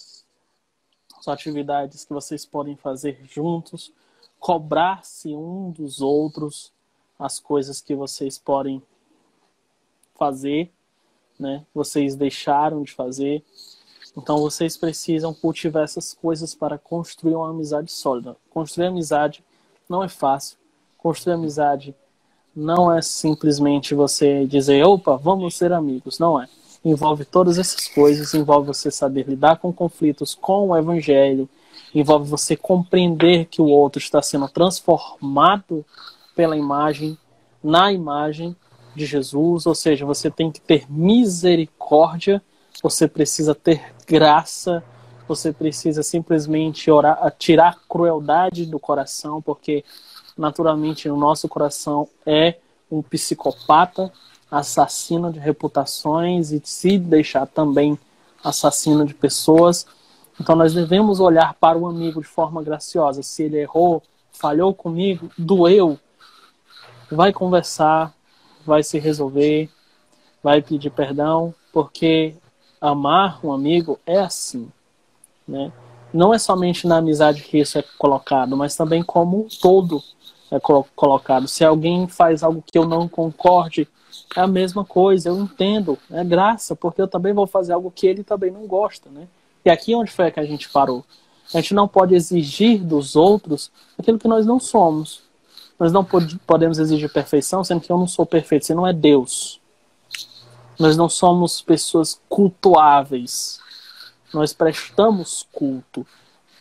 [1.21, 3.93] são atividades que vocês podem fazer juntos,
[4.39, 6.73] cobrar-se um dos outros
[7.19, 8.81] as coisas que vocês podem
[10.15, 10.71] fazer,
[11.39, 11.65] né?
[11.73, 13.43] Vocês deixaram de fazer.
[14.17, 18.37] Então vocês precisam cultivar essas coisas para construir uma amizade sólida.
[18.49, 19.43] Construir amizade
[19.89, 20.57] não é fácil.
[20.97, 21.93] Construir amizade
[22.55, 26.17] não é simplesmente você dizer, opa, vamos ser amigos.
[26.17, 26.47] Não é.
[26.83, 31.49] Envolve todas essas coisas, envolve você saber lidar com conflitos com o evangelho,
[31.93, 35.83] envolve você compreender que o outro está sendo transformado
[36.35, 37.17] pela imagem,
[37.63, 38.55] na imagem
[38.95, 42.41] de Jesus, ou seja, você tem que ter misericórdia,
[42.83, 44.83] você precisa ter graça,
[45.27, 49.83] você precisa simplesmente orar, tirar a crueldade do coração, porque
[50.37, 52.55] naturalmente no nosso coração é
[52.91, 54.11] um psicopata,
[54.49, 57.97] assassino de reputações e se deixar também
[58.43, 59.85] assassino de pessoas.
[60.39, 63.23] Então nós devemos olhar para o amigo de forma graciosa.
[63.23, 65.97] Se ele errou, falhou comigo, doeu,
[67.09, 68.13] vai conversar,
[68.65, 69.69] vai se resolver,
[70.43, 72.35] vai pedir perdão, porque
[72.89, 74.69] amar um amigo é assim,
[75.47, 75.71] né?
[76.13, 80.01] Não é somente na amizade que isso é colocado, mas também como um todo
[80.51, 80.59] é
[80.95, 81.47] colocado.
[81.47, 83.87] Se alguém faz algo que eu não concorde,
[84.35, 88.07] é a mesma coisa, eu entendo, é graça, porque eu também vou fazer algo que
[88.07, 89.27] ele também não gosta, né?
[89.65, 91.03] E aqui é onde foi que a gente parou.
[91.53, 95.21] A gente não pode exigir dos outros aquilo que nós não somos.
[95.77, 96.05] Nós não
[96.47, 99.59] podemos exigir perfeição, sendo que eu não sou perfeito, você não é Deus.
[100.79, 103.59] Nós não somos pessoas cultuáveis.
[104.33, 106.05] Nós prestamos culto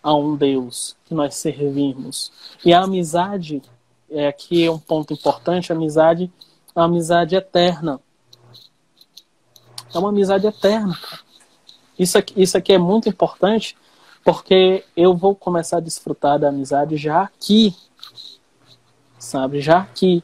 [0.03, 2.31] a um Deus que nós servimos.
[2.65, 3.63] E a amizade
[4.11, 6.31] é, aqui é um ponto importante, a amizade
[6.75, 8.01] é uma amizade eterna.
[9.93, 10.99] É uma amizade eterna.
[11.99, 13.77] Isso aqui, isso aqui é muito importante
[14.25, 17.75] porque eu vou começar a desfrutar da amizade já aqui,
[19.19, 19.61] sabe?
[19.61, 20.23] Já aqui.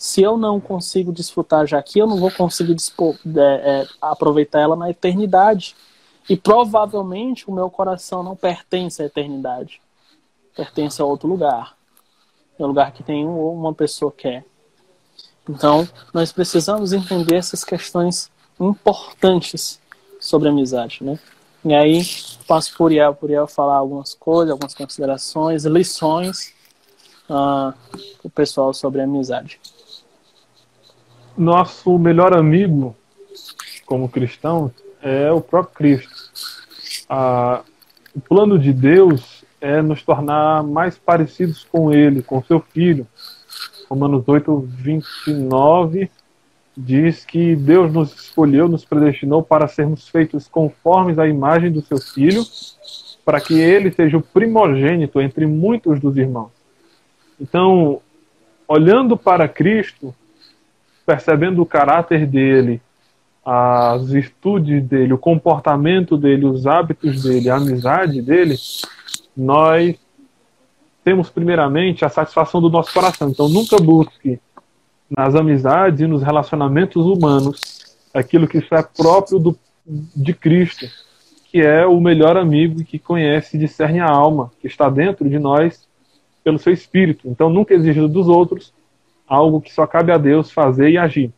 [0.00, 4.58] Se eu não consigo desfrutar já aqui, eu não vou conseguir dispor, é, é, aproveitar
[4.58, 5.76] ela na eternidade.
[6.26, 9.78] E provavelmente o meu coração não pertence à eternidade.
[10.56, 11.76] Pertence a outro lugar
[12.58, 14.42] é um lugar que tem uma pessoa quer.
[15.46, 19.78] Então, nós precisamos entender essas questões importantes
[20.18, 21.18] sobre amizade, né?
[21.62, 22.00] E aí,
[22.46, 26.54] passo por Uriel, por Uriel falar algumas coisas, algumas considerações, lições
[27.28, 27.74] uh,
[28.22, 29.60] o pessoal sobre amizade.
[31.36, 32.94] Nosso melhor amigo,
[33.86, 34.70] como cristão,
[35.02, 36.30] é o próprio Cristo.
[37.08, 37.62] Ah,
[38.14, 43.06] o plano de Deus é nos tornar mais parecidos com Ele, com seu Filho.
[43.88, 46.10] Romanos 8, 29
[46.76, 51.98] diz que Deus nos escolheu, nos predestinou para sermos feitos conformes à imagem do seu
[51.98, 52.42] Filho,
[53.24, 56.50] para que ele seja o primogênito entre muitos dos irmãos.
[57.40, 58.00] Então,
[58.66, 60.14] olhando para Cristo,
[61.10, 62.80] percebendo o caráter dele,
[63.44, 68.54] as virtudes dele, o comportamento dele, os hábitos dele, a amizade dele,
[69.36, 69.96] nós
[71.02, 73.28] temos primeiramente a satisfação do nosso coração.
[73.28, 74.38] Então nunca busque
[75.10, 80.86] nas amizades e nos relacionamentos humanos aquilo que é próprio do, de Cristo,
[81.50, 85.40] que é o melhor amigo que conhece e discerne a alma, que está dentro de
[85.40, 85.88] nós
[86.44, 87.26] pelo seu espírito.
[87.26, 88.72] Então nunca exija dos outros
[89.30, 91.32] algo que só cabe a Deus fazer e agir.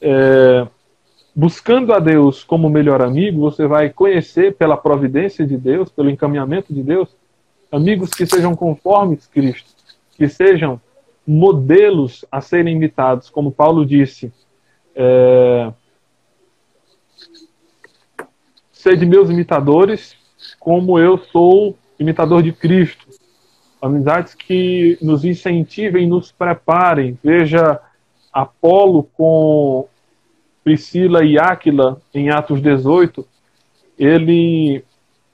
[0.00, 0.64] É,
[1.34, 6.72] buscando a Deus como melhor amigo, você vai conhecer pela providência de Deus, pelo encaminhamento
[6.72, 7.08] de Deus,
[7.72, 9.68] amigos que sejam conformes Cristo,
[10.16, 10.80] que sejam
[11.26, 14.32] modelos a serem imitados, como Paulo disse.
[14.94, 15.72] É...
[18.70, 20.14] Sede meus imitadores,
[20.60, 23.03] como eu sou imitador de Cristo.
[23.84, 27.18] Amizades que nos incentivem, nos preparem.
[27.22, 27.78] Veja
[28.32, 29.86] Apolo com
[30.64, 33.26] Priscila e Áquila, em Atos 18,
[33.98, 34.82] ele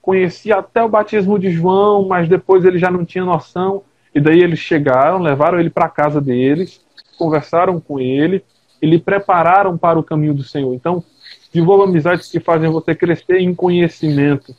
[0.01, 3.83] conhecia até o batismo de João, mas depois ele já não tinha noção.
[4.13, 6.81] E daí eles chegaram, levaram ele para a casa deles,
[7.17, 8.43] conversaram com ele
[8.81, 10.73] e lhe prepararam para o caminho do Senhor.
[10.73, 11.01] Então,
[11.53, 14.53] desenvolva amizades que fazem você crescer em conhecimento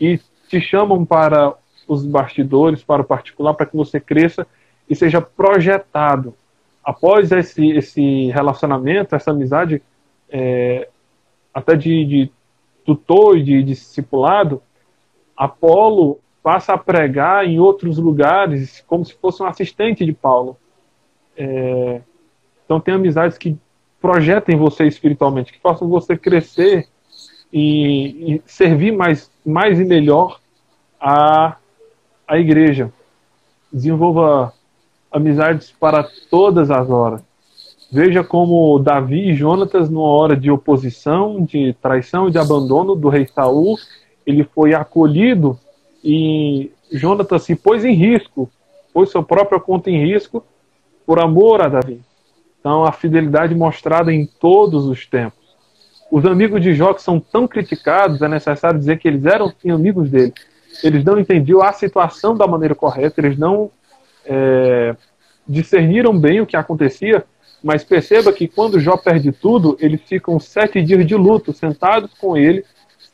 [0.00, 1.52] e te chamam para
[1.88, 4.46] os bastidores, para o particular, para que você cresça
[4.88, 6.34] e seja projetado.
[6.82, 9.82] Após esse, esse relacionamento, essa amizade,
[10.28, 10.88] é,
[11.52, 12.32] até de, de,
[12.84, 14.62] tutor e de, discipulado,
[15.36, 20.58] Apolo passa a pregar em outros lugares como se fosse um assistente de Paulo.
[21.36, 22.02] É,
[22.64, 23.56] então tem amizades que
[24.00, 26.86] projetem você espiritualmente, que façam você crescer
[27.50, 30.40] e, e servir mais, mais e melhor
[31.00, 31.56] a,
[32.26, 32.92] a igreja.
[33.72, 34.52] Desenvolva
[35.10, 37.22] amizades para todas as horas.
[37.90, 43.08] Veja como Davi e Jonatas, numa hora de oposição, de traição e de abandono do
[43.08, 43.76] rei Saul,
[44.26, 45.58] ele foi acolhido
[46.02, 48.50] e Jonatas se pôs em risco,
[48.92, 50.44] pôs sua própria conta em risco
[51.06, 52.00] por amor a Davi.
[52.58, 55.44] Então, a fidelidade mostrada em todos os tempos.
[56.10, 59.70] Os amigos de Jó que são tão criticados, é necessário dizer que eles eram sim
[59.70, 60.32] amigos dele.
[60.82, 63.70] Eles não entendiam a situação da maneira correta, eles não
[64.24, 64.96] é,
[65.46, 67.24] discerniram bem o que acontecia,
[67.62, 72.36] mas perceba que quando Jó perde tudo, eles ficam sete dias de luto, sentados com
[72.36, 72.64] ele,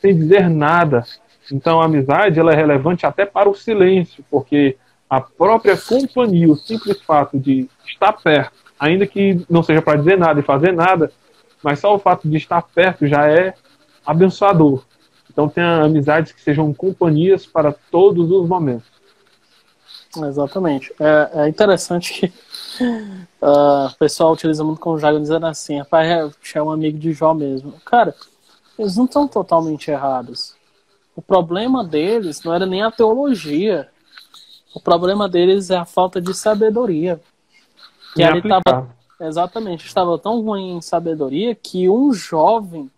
[0.01, 1.05] sem dizer nada.
[1.51, 4.77] Então a amizade ela é relevante até para o silêncio, porque
[5.09, 10.17] a própria companhia, o simples fato de estar perto, ainda que não seja para dizer
[10.17, 11.11] nada e fazer nada,
[11.61, 13.53] mas só o fato de estar perto já é
[14.05, 14.83] abençoador.
[15.31, 18.87] Então tenha amizades que sejam companhias para todos os momentos.
[20.17, 20.93] Exatamente.
[20.99, 22.25] É, é interessante que
[23.41, 27.33] uh, o pessoal utiliza muito como jargão dizendo assim, rapaz, é um amigo de Jó
[27.33, 27.73] mesmo.
[27.85, 28.13] Cara,
[28.77, 30.53] eles não estão totalmente errados.
[31.15, 33.87] O problema deles não era nem a teologia.
[34.75, 37.21] O problema deles é a falta de sabedoria.
[38.13, 38.89] Que estava
[39.21, 42.89] exatamente estava tão ruim em sabedoria que um jovem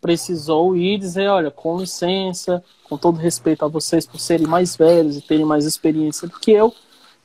[0.00, 5.16] precisou ir dizer, olha, com licença, com todo respeito a vocês por serem mais velhos
[5.16, 6.68] e terem mais experiência do que eu,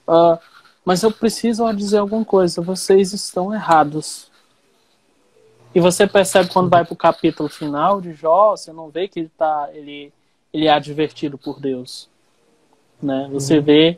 [0.07, 0.38] uh,
[0.84, 4.30] mas eu preciso dizer alguma coisa, vocês estão errados.
[5.73, 9.21] E você percebe quando vai para o capítulo final de Jó, você não vê que
[9.21, 10.13] ele tá, ele,
[10.53, 12.09] ele é advertido por Deus,
[13.01, 13.28] né?
[13.32, 13.97] Você vê,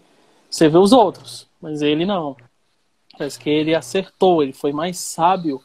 [0.50, 2.36] você vê os outros, mas ele não.
[3.18, 5.62] Parece que ele acertou, ele foi mais sábio.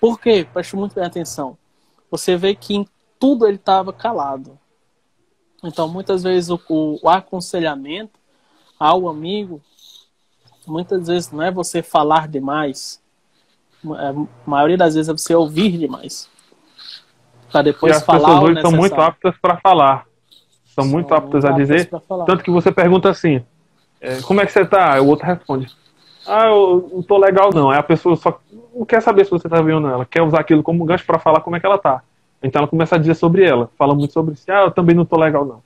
[0.00, 0.46] Por quê?
[0.52, 1.56] Preste muito bem atenção
[2.16, 2.86] você vê que em
[3.18, 4.56] tudo ele estava calado.
[5.64, 8.20] Então, muitas vezes, o, o, aconselhamento
[8.78, 9.60] ao amigo,
[10.64, 13.02] muitas vezes não é você falar demais.
[13.84, 16.30] É, a maioria das vezes é você ouvir demais.
[17.50, 18.18] Para depois e as falar.
[18.18, 20.06] As pessoas hoje são muito aptas para falar.
[20.66, 21.90] São, são muito aptas a dizer.
[22.26, 23.44] Tanto que você pergunta assim:
[24.00, 25.00] é, como é que você está?
[25.00, 25.66] O outro responde:
[26.26, 27.70] ah, eu não tô legal não.
[27.70, 28.38] Aí a pessoa só
[28.74, 31.40] não quer saber se você tá vendo ela, quer usar aquilo como gancho para falar
[31.40, 32.02] como é que ela tá.
[32.42, 35.04] Então ela começa a dizer sobre ela, fala muito sobre si, ah, eu também não
[35.04, 35.62] tô legal não.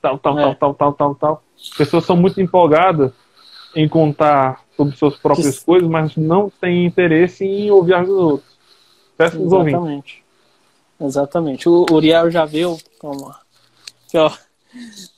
[0.00, 0.42] Tal, tal, é.
[0.42, 1.42] tal, tal, tal, tal, tal.
[1.56, 3.12] As pessoas são muito empolgadas
[3.74, 5.64] em contar sobre suas próprias que...
[5.64, 8.52] coisas, mas não têm interesse em ouvir as dos outros.
[9.16, 10.22] Peço os Exatamente.
[11.00, 11.68] Exatamente.
[11.68, 13.34] O Uriel já viu como
[14.08, 14.30] que, ó,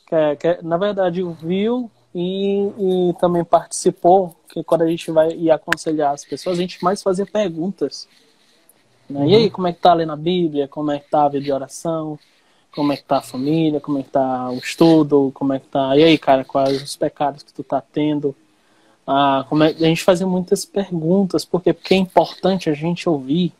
[0.08, 5.50] que, que, na verdade viu e, e também participou, que quando a gente vai ir
[5.50, 8.08] aconselhar as pessoas, a gente mais fazia perguntas.
[9.10, 9.20] Né?
[9.20, 9.28] Uhum.
[9.28, 10.68] E aí, como é que tá lendo a Bíblia?
[10.68, 12.18] Como é que tá a vida de oração?
[12.72, 13.80] Como é que tá a família?
[13.80, 15.32] Como é que tá o estudo?
[15.34, 15.96] Como é que tá...
[15.96, 18.34] E aí, cara, quais os pecados que tu tá tendo?
[19.04, 19.68] Ah, como é...
[19.68, 23.52] A gente fazia muitas perguntas, porque, porque é importante a gente ouvir,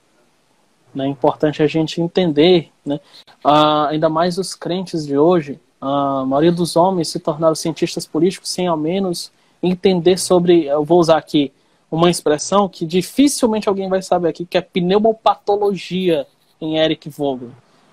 [0.95, 1.07] né?
[1.07, 3.01] é importante a gente entender, né?
[3.43, 8.49] Ah, ainda mais os crentes de hoje, a maioria dos homens se tornaram cientistas políticos
[8.49, 9.31] sem ao menos
[9.63, 11.53] entender sobre, eu vou usar aqui
[11.91, 16.27] uma expressão que dificilmente alguém vai saber aqui, que é pneumopatologia
[16.59, 17.51] em Eric Vogel.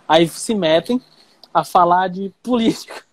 [0.08, 1.02] Aí se metem
[1.54, 3.04] a falar de política,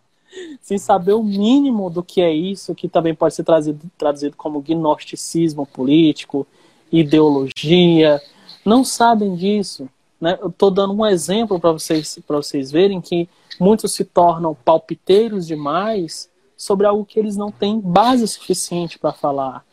[0.62, 4.62] sem saber o mínimo do que é isso, que também pode ser trazido, traduzido como
[4.62, 6.46] gnosticismo político,
[6.92, 8.22] ideologia.
[8.64, 9.88] Não sabem disso.
[10.20, 10.38] Né?
[10.40, 13.28] Eu estou dando um exemplo para vocês, vocês verem que
[13.58, 19.64] muitos se tornam palpiteiros demais sobre algo que eles não têm base suficiente para falar.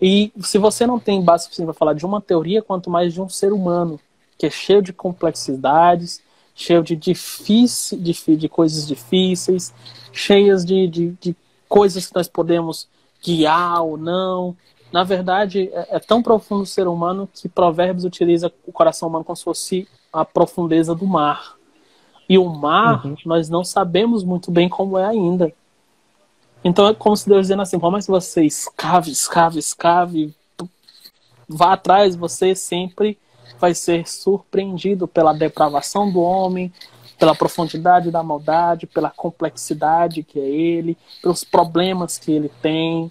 [0.00, 3.20] E se você não tem base suficiente para falar de uma teoria, quanto mais de
[3.20, 3.98] um ser humano,
[4.38, 6.22] que é cheio de complexidades,
[6.54, 9.74] cheio de, difícil, de, de coisas difíceis,
[10.12, 11.36] cheias de, de, de,
[11.68, 12.88] coisas que nós podemos
[13.22, 14.56] guiar ou não.
[14.92, 19.24] Na verdade, é, é tão profundo o ser humano que Provérbios utiliza o coração humano
[19.24, 21.57] como se fosse a profundeza do mar.
[22.28, 23.16] E o mar, uhum.
[23.24, 25.52] nós não sabemos muito bem como é ainda.
[26.62, 30.34] Então é como se Deus dizendo assim, por mais que você escave, escave, escave,
[31.48, 33.18] vá atrás, você sempre
[33.58, 36.72] vai ser surpreendido pela depravação do homem,
[37.18, 43.10] pela profundidade da maldade, pela complexidade que é ele, pelos problemas que ele tem.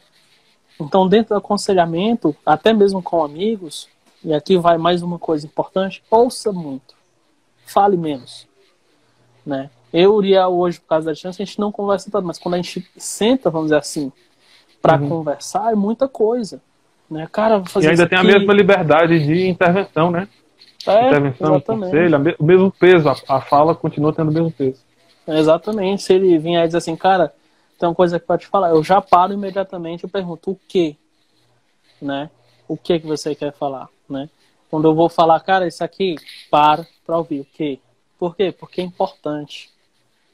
[0.80, 3.90] Então, dentro do aconselhamento, até mesmo com amigos,
[4.24, 6.96] e aqui vai mais uma coisa importante: ouça muito,
[7.66, 8.47] fale menos.
[9.48, 9.70] Né?
[9.94, 12.58] Eu Uriel, hoje, por causa da distância, a gente não conversa tanto, mas quando a
[12.58, 14.12] gente senta, vamos dizer assim,
[14.82, 15.08] para uhum.
[15.08, 16.62] conversar, é muita coisa.
[17.10, 17.26] Né?
[17.32, 18.30] Cara, fazer e ainda tem aqui...
[18.30, 20.28] a mesma liberdade de intervenção, né?
[20.86, 21.92] É, intervenção, exatamente.
[21.92, 24.82] conselho, o mesmo peso, a, a fala continua tendo o mesmo peso.
[25.26, 26.04] Exatamente.
[26.04, 27.34] Se ele vier e dizer assim, cara,
[27.80, 30.98] tem uma coisa que pode te falar, eu já paro imediatamente e pergunto o que,
[32.02, 32.30] né?
[32.68, 34.30] O que que você quer falar, né?
[34.70, 36.16] Quando eu vou falar, cara, isso aqui,
[36.52, 37.80] para para ouvir o que.
[38.18, 38.52] Por quê?
[38.52, 39.70] Porque é importante,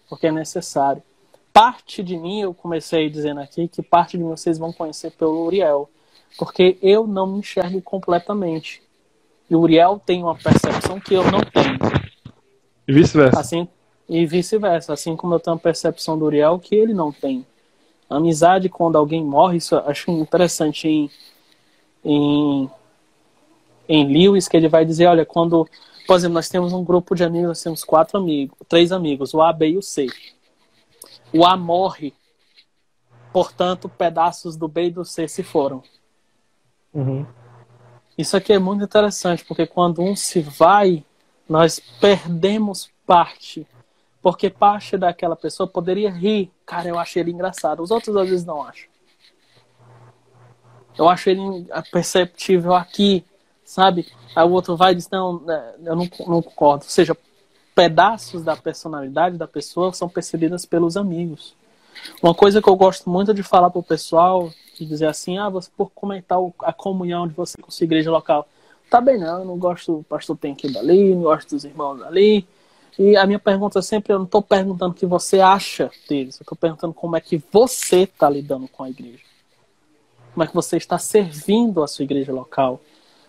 [0.10, 1.04] porque é necessário.
[1.52, 5.46] Parte de mim, eu comecei dizendo aqui, que parte de mim vocês vão conhecer pelo
[5.46, 5.90] Uriel,
[6.38, 8.82] porque eu não me enxergo completamente.
[9.50, 11.78] E o Uriel tem uma percepção que eu não tenho.
[12.88, 13.40] E vice-versa.
[13.40, 13.68] Assim,
[14.10, 14.94] e vice-versa.
[14.94, 17.46] Assim como eu tenho a percepção do Uriel que ele não tem.
[18.10, 21.10] A amizade, quando alguém morre, isso eu acho interessante em,
[22.04, 22.70] em,
[23.88, 25.68] em Lewis, que ele vai dizer, olha, quando,
[26.06, 29.42] por exemplo, nós temos um grupo de amigos, nós temos quatro amigos, três amigos, o
[29.42, 30.08] A, B e o C.
[31.34, 32.14] O A morre,
[33.32, 35.84] portanto, pedaços do B e do C se foram.
[36.94, 37.26] Uhum.
[38.18, 41.04] Isso aqui é muito interessante, porque quando um se vai,
[41.50, 43.68] nós perdemos parte.
[44.22, 46.52] Porque parte daquela pessoa poderia rir.
[46.66, 47.82] Cara, eu achei ele engraçado.
[47.82, 48.88] Os outros às vezes não acham.
[50.98, 53.26] Eu acho ele perceptível aqui,
[53.74, 54.06] sabe?
[54.36, 56.84] Aí o outro vai e diz, não, né, eu não, não concordo.
[56.86, 57.18] Ou seja,
[57.74, 61.56] pedaços da personalidade da pessoa são percebidas pelos amigos.
[62.22, 65.50] Uma coisa que eu gosto muito de falar para o pessoal de dizer assim, ah,
[65.50, 68.48] você por comentar a comunhão de você com sua igreja local.
[68.90, 72.48] Tá bem, não, eu não gosto do pastor Penque dali, não gosto dos irmãos ali.
[72.98, 76.44] E a minha pergunta sempre, eu não estou perguntando o que você acha deles, eu
[76.44, 79.24] estou perguntando como é que você está lidando com a igreja.
[80.32, 82.80] Como é que você está servindo a sua igreja local.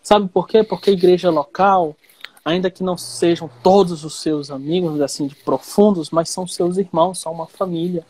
[0.05, 0.63] Sabe por quê?
[0.63, 1.97] Porque a igreja local,
[2.45, 7.19] ainda que não sejam todos os seus amigos, assim, de profundos, mas são seus irmãos,
[7.19, 8.05] são uma família.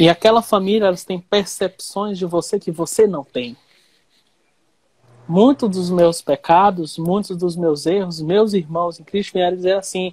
[0.00, 3.56] E aquela família, elas têm percepções de você que você não tem.
[5.28, 10.12] Muitos dos meus pecados, muitos dos meus erros, meus irmãos em Cristo vieram dizer assim.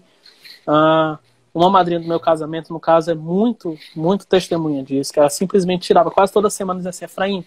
[0.68, 1.18] Ah,
[1.51, 5.88] uma madrinha do meu casamento, no caso, é muito, muito testemunha disso, que ela simplesmente
[5.88, 7.45] tirava quase toda semana e dizia assim, Efraim,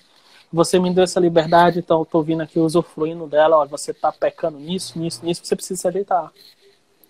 [0.54, 4.12] você me deu essa liberdade, então eu tô vindo aqui usufruindo dela, olha, você tá
[4.12, 6.32] pecando nisso, nisso, nisso, você precisa se ajeitar.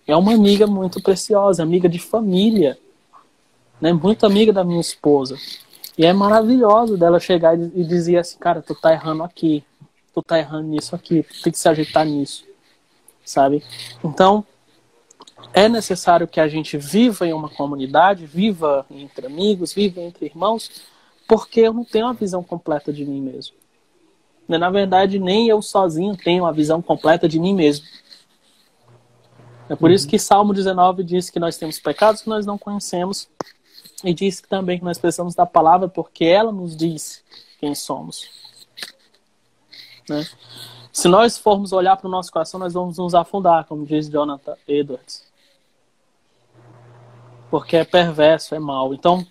[0.06, 2.78] É uma amiga muito preciosa, amiga de família
[3.80, 5.36] né, muito amiga da minha esposa.
[5.96, 9.62] E é maravilhoso dela chegar e dizer assim, cara, tu tá errando aqui,
[10.14, 12.44] tu tá errando nisso aqui, tu tem que se ajeitar nisso,
[13.24, 13.62] sabe?
[14.02, 14.44] Então,
[15.52, 20.82] é necessário que a gente viva em uma comunidade, viva entre amigos, viva entre irmãos,
[21.26, 23.56] porque eu não tenho uma visão completa de mim mesmo.
[24.46, 27.86] Na verdade, nem eu sozinho tenho uma visão completa de mim mesmo.
[29.68, 29.96] É por uhum.
[29.96, 33.28] isso que Salmo 19 diz que nós temos pecados que nós não conhecemos
[34.02, 37.24] e diz também que nós precisamos da palavra porque ela nos diz
[37.58, 38.28] quem somos.
[40.08, 40.26] Né?
[40.92, 44.56] Se nós formos olhar para o nosso coração, nós vamos nos afundar, como diz Jonathan
[44.68, 45.24] Edwards.
[47.50, 48.92] Porque é perverso, é mal.
[48.92, 49.26] Então,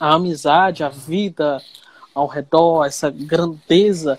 [0.00, 1.62] a amizade, a vida
[2.14, 4.18] ao redor, essa grandeza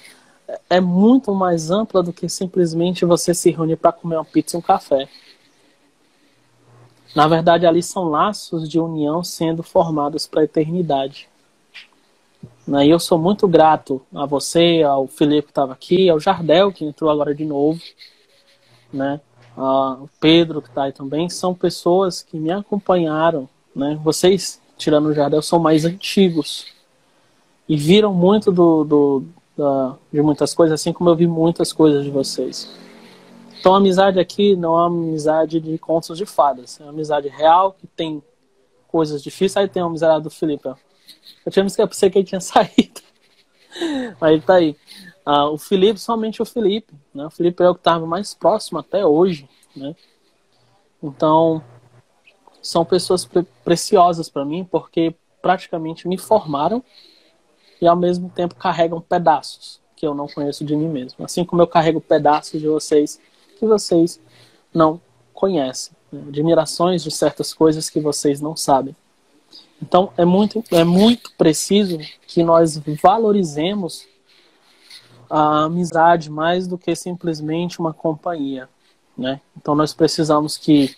[0.69, 4.59] é muito mais ampla do que simplesmente você se reunir para comer uma pizza e
[4.59, 5.09] um café.
[7.15, 11.27] Na verdade, ali são laços de união sendo formados para a eternidade.
[12.65, 16.71] Né, e eu sou muito grato a você, ao Felipe que estava aqui, ao Jardel,
[16.71, 17.81] que entrou agora de novo,
[18.93, 19.19] né?
[19.55, 21.29] ao Pedro, que está aí também.
[21.29, 23.49] São pessoas que me acompanharam.
[23.75, 23.99] Né?
[24.03, 26.65] Vocês, tirando o Jardel, são mais antigos.
[27.69, 29.25] E viram muito do, do
[29.55, 32.69] da, de muitas coisas, assim como eu vi muitas coisas de vocês.
[33.59, 37.27] Então a amizade aqui não é uma amizade de contos de fadas, é uma amizade
[37.27, 38.23] real que tem
[38.87, 39.57] coisas difíceis.
[39.57, 40.67] Aí tem a amizade do Felipe.
[40.67, 43.01] Eu tinha me esquecido que ele tinha saído.
[44.19, 44.75] Mas ele tá aí.
[45.23, 46.93] Ah, o Felipe, somente o Felipe.
[47.13, 47.25] Né?
[47.25, 49.47] O Felipe é o que estava mais próximo até hoje.
[49.75, 49.95] Né?
[51.01, 51.63] Então,
[52.61, 56.83] são pessoas pre preciosas para mim porque praticamente me formaram
[57.81, 61.23] e ao mesmo tempo carregam pedaços que eu não conheço de mim mesmo.
[61.25, 63.19] Assim como eu carrego pedaços de vocês
[63.59, 64.19] que vocês
[64.73, 64.99] não
[65.33, 66.23] conhecem, né?
[66.27, 68.95] admirações de certas coisas que vocês não sabem.
[69.81, 71.97] Então é muito, é muito preciso
[72.27, 74.07] que nós valorizemos
[75.29, 78.67] a amizade mais do que simplesmente uma companhia.
[79.17, 79.39] Né?
[79.55, 80.95] Então nós precisamos que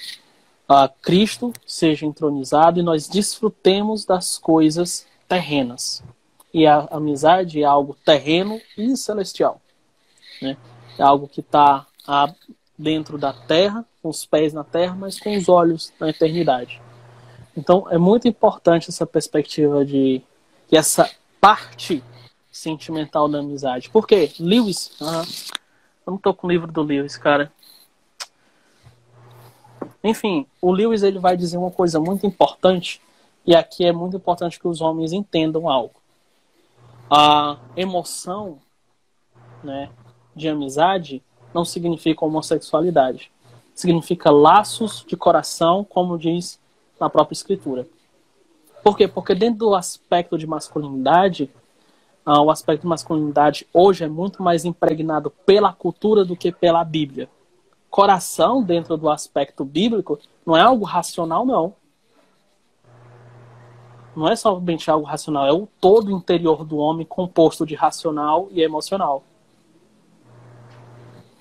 [0.69, 6.03] uh, Cristo seja entronizado e nós desfrutemos das coisas terrenas.
[6.53, 9.59] E a amizade é algo terreno e celestial.
[10.41, 10.57] Né?
[10.97, 11.87] É algo que está
[12.77, 16.81] dentro da terra, com os pés na terra, mas com os olhos na eternidade.
[17.55, 20.21] Então é muito importante essa perspectiva de
[20.67, 21.09] que essa
[21.39, 22.03] parte
[22.51, 23.89] sentimental da amizade.
[23.89, 24.31] Por quê?
[24.39, 25.25] Lewis, uh,
[26.05, 27.51] eu não tô com o livro do Lewis, cara.
[30.03, 33.01] Enfim, o Lewis ele vai dizer uma coisa muito importante
[33.45, 35.95] e aqui é muito importante que os homens entendam algo.
[37.09, 38.59] A emoção,
[39.63, 39.89] né,
[40.35, 41.21] de amizade
[41.53, 43.31] não significa homossexualidade.
[43.75, 46.59] Significa laços de coração, como diz
[46.99, 47.87] na própria escritura.
[48.83, 49.07] Por quê?
[49.07, 51.49] Porque dentro do aspecto de masculinidade,
[52.25, 56.83] uh, o aspecto de masculinidade hoje é muito mais impregnado pela cultura do que pela
[56.83, 57.29] Bíblia.
[57.93, 61.75] Coração, dentro do aspecto bíblico, não é algo racional, não.
[64.15, 68.63] Não é somente algo racional, é o todo interior do homem composto de racional e
[68.63, 69.21] emocional.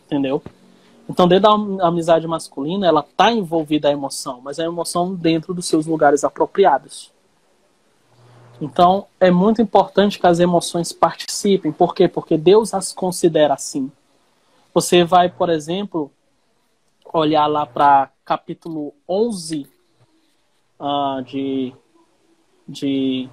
[0.05, 0.43] Entendeu?
[1.09, 1.49] Então, dentro
[1.79, 6.23] da amizade masculina, ela está envolvida a emoção, mas a emoção dentro dos seus lugares
[6.23, 7.11] apropriados.
[8.61, 11.73] Então, é muito importante que as emoções participem.
[11.73, 12.09] Por quê?
[12.09, 13.91] Porque Deus as considera assim.
[14.74, 16.12] Você vai, por exemplo,
[17.12, 19.66] olhar lá para capítulo 11
[20.80, 21.72] uh, de,
[22.66, 23.28] de,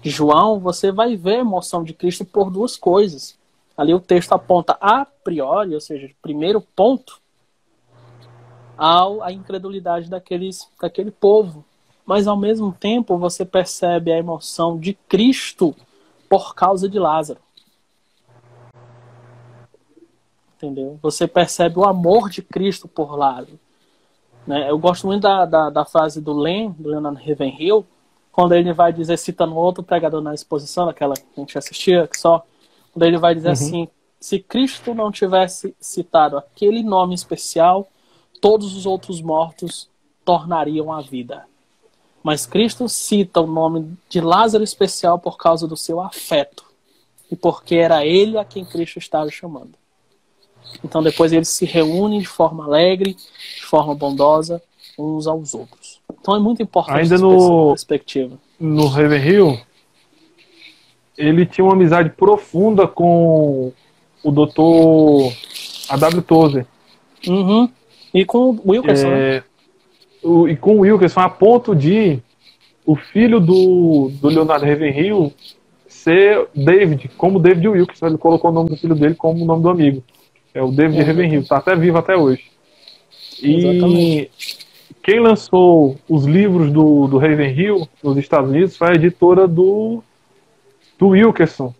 [0.00, 3.38] de João, você vai ver a emoção de Cristo por duas coisas.
[3.76, 7.20] Ali o texto aponta a priori, ou seja, primeiro ponto,
[8.76, 11.64] ao, a incredulidade daqueles, daquele povo.
[12.04, 15.74] Mas ao mesmo tempo você percebe a emoção de Cristo
[16.28, 17.40] por causa de Lázaro.
[20.62, 20.96] Entendeu?
[21.02, 23.58] Você percebe o amor de Cristo por Lázaro.
[24.46, 24.70] Né?
[24.70, 27.84] Eu gosto muito da, da, da frase do Len, do Leonard Ravenhill,
[28.30, 32.18] quando ele vai dizer, citando outro pregador na exposição, aquela que a gente assistia, que
[32.18, 32.44] só
[32.92, 33.52] quando ele vai dizer uhum.
[33.52, 33.88] assim:
[34.20, 37.88] se Cristo não tivesse citado aquele nome especial,
[38.40, 39.88] todos os outros mortos
[40.24, 41.44] tornariam a vida.
[42.22, 46.64] Mas Cristo cita o nome de Lázaro especial por causa do seu afeto
[47.28, 49.81] e porque era ele a quem Cristo estava chamando.
[50.84, 54.62] Então depois eles se reúnem de forma alegre, de forma bondosa,
[54.98, 56.00] uns aos outros.
[56.20, 58.38] Então é muito importante Ainda no, perspectiva.
[58.58, 59.58] No Ravenhill,
[61.16, 63.72] ele tinha uma amizade profunda com
[64.22, 65.32] o doutor
[65.88, 66.22] A.W.
[66.22, 66.66] Tozer.
[67.26, 67.68] Uhum.
[68.14, 69.44] E com o Wilkerson, é, né?
[70.22, 72.20] o, E com o Wilkerson, a ponto de
[72.84, 75.32] o filho do, do Leonardo Ravenhill
[75.86, 78.06] ser David, como David Wilkerson.
[78.06, 80.02] Ele colocou o nome do filho dele como o nome do amigo.
[80.54, 81.06] É o David uhum.
[81.06, 82.50] Ravenhill, está até vivo até hoje.
[83.42, 84.30] E Exatamente.
[85.02, 90.02] quem lançou os livros do, do Ravenhill nos Estados Unidos foi a editora do
[90.98, 91.74] do Wilkerson.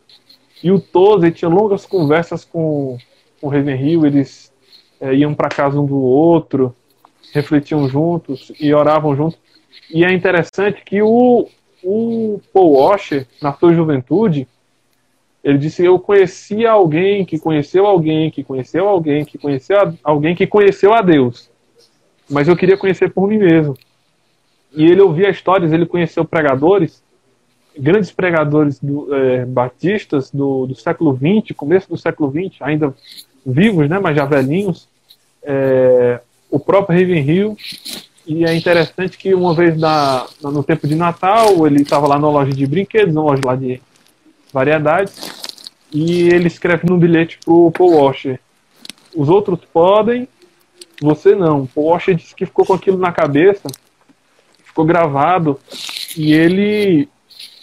[0.63, 2.99] E o Tozer tinha longas conversas com,
[3.41, 4.53] com o Ravenhill, eles
[5.01, 6.75] é, iam para casa um do outro,
[7.33, 9.39] refletiam juntos e oravam juntos.
[9.89, 11.49] E é interessante que o,
[11.85, 14.49] o Paul Washer, na sua juventude,
[15.43, 20.35] ele disse: Eu conhecia alguém que conheceu alguém, que conheceu alguém, que conheceu a, alguém
[20.35, 21.51] que conheceu a Deus.
[22.31, 23.77] Mas eu queria conhecer por mim mesmo.
[24.75, 27.03] E ele ouvia histórias, ele conheceu pregadores
[27.79, 32.95] grandes pregadores do, é, batistas do, do século XX, começo do século XX, ainda
[33.45, 34.89] vivos, né, mas já velhinhos,
[35.43, 36.21] é,
[36.51, 37.57] o próprio Ravenhill,
[38.27, 42.29] e é interessante que uma vez na, no tempo de Natal, ele estava lá na
[42.29, 43.81] loja de brinquedos, na loja lá de
[44.53, 45.63] variedades,
[45.93, 48.41] e ele escreve num bilhete para o Paul Washer,
[49.15, 50.27] os outros podem,
[51.01, 51.67] você não.
[51.67, 53.69] Paul Washer disse que ficou com aquilo na cabeça,
[54.65, 55.59] ficou gravado,
[56.17, 57.09] e ele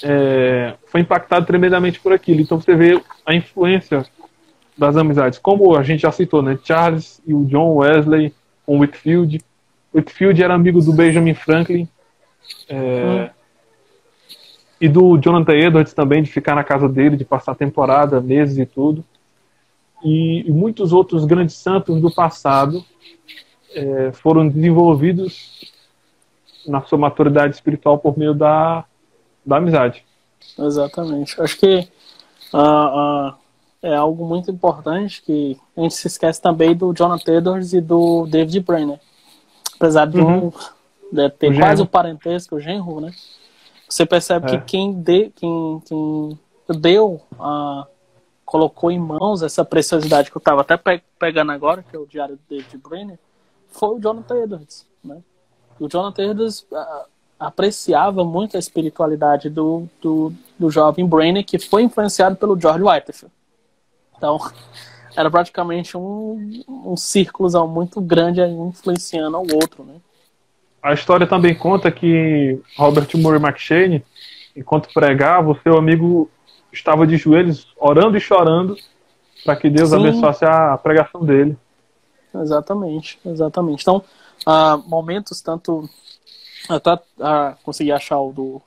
[0.03, 2.41] é, foi impactado tremendamente por aquilo.
[2.41, 4.05] Então você vê a influência
[4.77, 5.39] das amizades.
[5.39, 6.57] Como a gente já citou, né?
[6.63, 8.33] Charles e o John Wesley
[8.65, 9.41] com Whitfield.
[9.93, 11.87] Whitfield era amigo do Benjamin Franklin.
[12.67, 13.38] É, hum.
[14.79, 18.65] E do Jonathan Edwards também, de ficar na casa dele, de passar temporada, meses e
[18.65, 19.03] tudo.
[20.03, 22.83] E, e muitos outros grandes santos do passado
[23.73, 25.73] é, foram desenvolvidos
[26.65, 28.85] na sua maturidade espiritual por meio da
[29.45, 30.03] da amizade.
[30.57, 31.39] Exatamente.
[31.41, 31.87] Acho que
[32.53, 33.33] uh, uh,
[33.81, 38.27] é algo muito importante que a gente se esquece também do Jonathan Edwards e do
[38.27, 38.99] David Brenner.
[39.75, 40.47] Apesar de uhum.
[40.47, 41.83] um, ter o quase genro.
[41.83, 43.11] o parentesco, o genro, né?
[43.89, 44.49] Você percebe é.
[44.51, 46.39] que quem, de, quem, quem
[46.79, 47.87] deu, uh,
[48.45, 52.05] colocou em mãos essa preciosidade que eu estava até pe pegando agora, que é o
[52.05, 53.19] diário do David Brenner,
[53.67, 54.87] foi o Jonathan Edwards.
[55.03, 55.21] Né?
[55.79, 57.05] O Jonathan Edwards uh,
[57.39, 63.33] apreciava muito a espiritualidade do, do, do jovem Brainy, que foi influenciado pelo George Whitefield.
[64.15, 64.37] Então,
[65.17, 69.95] era praticamente um, um círculo muito grande influenciando ao outro, né?
[70.81, 74.03] A história também conta que Robert Murray McShane,
[74.55, 76.29] enquanto pregava, o seu amigo
[76.71, 78.77] estava de joelhos orando e chorando
[79.43, 79.97] para que Deus Sim.
[79.97, 81.57] abençoasse a pregação dele.
[82.33, 83.81] Exatamente, exatamente.
[83.81, 84.03] Então,
[84.47, 85.89] uh, momentos tanto
[86.69, 88.61] até uh, consegui achar o do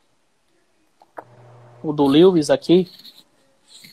[1.83, 2.89] o do Lewis aqui,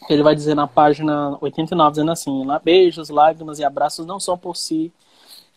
[0.10, 4.38] ele vai dizer na página 89, dizendo assim, lá beijos, lágrimas e abraços não são
[4.38, 4.92] por si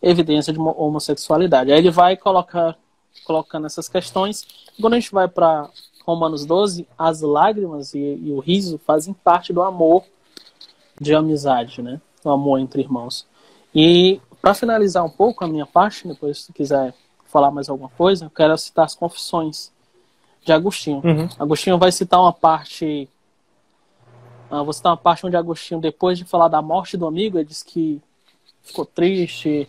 [0.02, 1.72] evidência de homossexualidade.
[1.72, 2.76] Aí ele vai colocar
[3.24, 4.46] colocando essas questões.
[4.80, 5.68] Quando a gente vai para
[6.04, 10.04] Romanos 12, as lágrimas e, e, o riso fazem parte do amor
[11.00, 12.00] de amizade, né?
[12.24, 13.26] O amor entre irmãos.
[13.74, 16.94] E para finalizar um pouco a minha parte, depois se quiser
[17.26, 19.72] falar mais alguma coisa, eu quero citar as confissões
[20.44, 21.00] de Agostinho.
[21.04, 21.28] Uhum.
[21.38, 23.08] Agostinho vai citar uma parte.
[24.50, 27.48] Uh, vou citar uma parte onde Agostinho, depois de falar da morte do amigo, ele
[27.48, 28.02] diz que
[28.62, 29.68] ficou triste,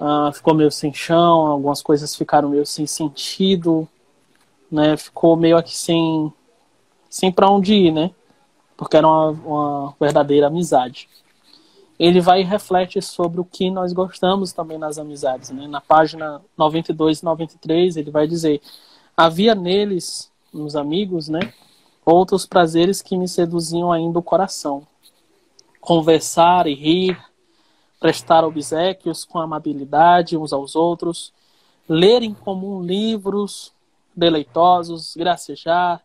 [0.00, 3.88] uh, ficou meio sem chão, algumas coisas ficaram meio sem sentido,
[4.70, 4.96] né?
[4.96, 6.32] Ficou meio aqui sem,
[7.08, 8.10] sem para onde ir, né?
[8.76, 11.08] Porque era uma, uma verdadeira amizade
[11.98, 15.50] ele vai e reflete sobre o que nós gostamos também nas amizades.
[15.50, 15.66] Né?
[15.66, 18.60] Na página 92 e 93, ele vai dizer:
[19.16, 21.52] Havia neles, nos amigos, né,
[22.04, 24.86] outros prazeres que me seduziam ainda o coração.
[25.80, 27.18] Conversar e rir,
[27.98, 31.32] prestar obsequios com amabilidade uns aos outros,
[31.88, 33.72] ler em comum livros
[34.14, 36.02] deleitosos, gracejar,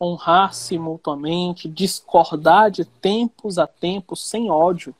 [0.00, 4.94] honrar-se mutuamente, discordar de tempos a tempos sem ódio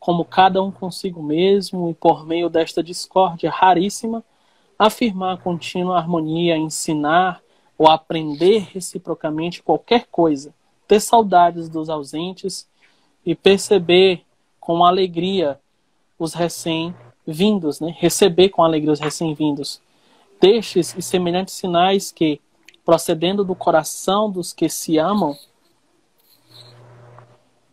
[0.00, 4.24] como cada um consigo mesmo e por meio desta discórdia raríssima,
[4.78, 7.42] afirmar contínua harmonia, ensinar
[7.76, 10.54] ou aprender reciprocamente qualquer coisa,
[10.88, 12.66] ter saudades dos ausentes
[13.26, 14.24] e perceber
[14.60, 15.58] com alegria
[16.18, 17.94] os recém-vindos, né?
[17.98, 19.80] receber com alegria os recém-vindos.
[20.40, 22.40] Destes e semelhantes sinais que,
[22.84, 25.36] procedendo do coração dos que se amam,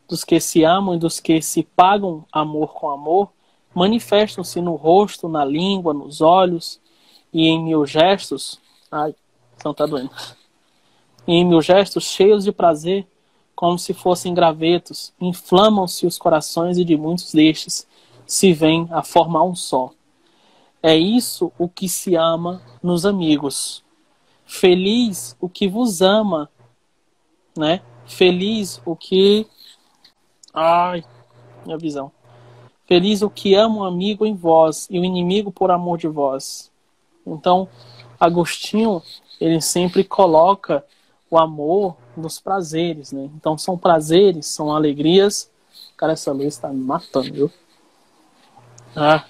[0.07, 3.29] dos que se amam e dos que se pagam amor com amor,
[3.73, 6.79] manifestam-se no rosto, na língua, nos olhos
[7.33, 8.59] e em mil gestos.
[8.89, 9.13] Ai,
[9.63, 10.11] não tá doendo.
[11.27, 13.05] E em mil gestos cheios de prazer,
[13.57, 17.87] como se fossem gravetos, inflamam-se os corações e de muitos destes
[18.23, 19.89] se vêm a formar um só.
[20.83, 23.83] É isso o que se ama nos amigos.
[24.45, 26.51] Feliz o que vos ama,
[27.57, 27.81] né?
[28.05, 29.47] Feliz o que
[30.53, 31.03] Ai,
[31.65, 32.11] minha visão.
[32.85, 36.71] Feliz o que ama o amigo em vós e o inimigo por amor de vós.
[37.25, 37.67] Então,
[38.19, 39.01] Agostinho,
[39.41, 40.85] ele sempre coloca
[41.27, 43.29] o amor nos prazeres, né?
[43.35, 45.49] Então, são prazeres, são alegrias.
[45.95, 47.51] Cara, essa luz está me matando, viu?
[48.95, 49.25] Ah.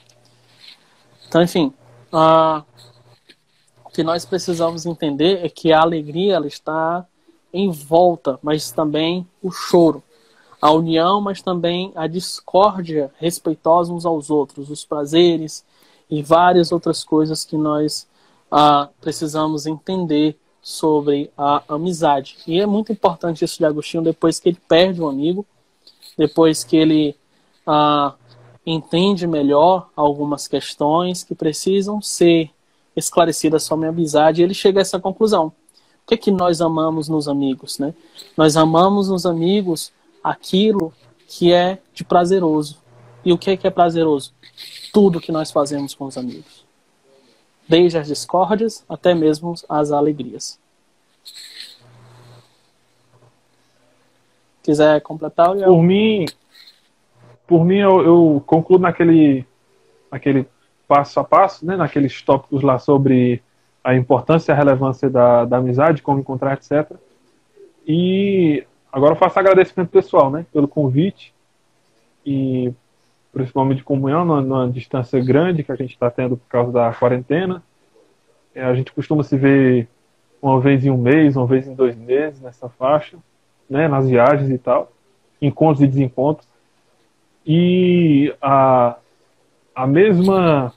[1.28, 1.74] Então, enfim,
[2.12, 2.64] ah,
[3.86, 7.06] o que nós precisamos entender é que a alegria ela está
[7.54, 10.04] em volta, mas também o choro
[10.62, 15.64] a união, mas também a discórdia respeitosa uns aos outros, os prazeres
[16.10, 18.08] e várias outras coisas que nós
[18.52, 20.38] ah, precisamos entender
[20.68, 22.36] sobre a amizade.
[22.46, 25.46] E é muito importante isso de Agostinho depois que ele perde um amigo,
[26.18, 27.16] depois que ele
[27.66, 28.14] ah,
[28.66, 32.52] entende melhor algumas questões que precisam ser
[32.98, 35.48] esclarecidas sobre a amizade, ele chega a essa conclusão.
[35.48, 35.54] O
[36.06, 37.80] que é que nós amamos nos amigos?
[37.80, 37.94] Né?
[38.36, 40.94] Nós amamos nos amigos aquilo
[41.30, 42.78] que é de prazeroso.
[43.24, 44.34] E o que é que é prazeroso?
[44.92, 46.67] Tudo que nós fazemos com os amigos.
[47.68, 50.60] Desde as discórdias até mesmo as alegrias.
[54.64, 55.56] Quiser completar?
[55.58, 55.66] Eu...
[55.66, 56.26] Por mim,
[57.46, 59.46] por mim eu, eu concluo naquele,
[60.12, 60.48] naquele
[60.88, 63.42] passo a passo, né, naqueles tópicos lá sobre
[63.84, 66.92] a importância e a relevância da, da amizade, como encontrar, etc.
[67.88, 68.66] E
[68.98, 71.34] Agora eu faço agradecimento pessoal, né, pelo convite
[72.26, 72.74] e
[73.56, 76.94] momento de comunhão numa, numa distância grande que a gente está tendo por causa da
[76.94, 77.64] quarentena.
[78.54, 79.88] É, a gente costuma se ver
[80.42, 83.18] uma vez em um mês, uma vez em dois meses nessa faixa,
[83.70, 84.92] né, nas viagens e tal,
[85.42, 86.48] encontros e desencontros.
[87.46, 88.98] E a,
[89.76, 90.74] a mesma,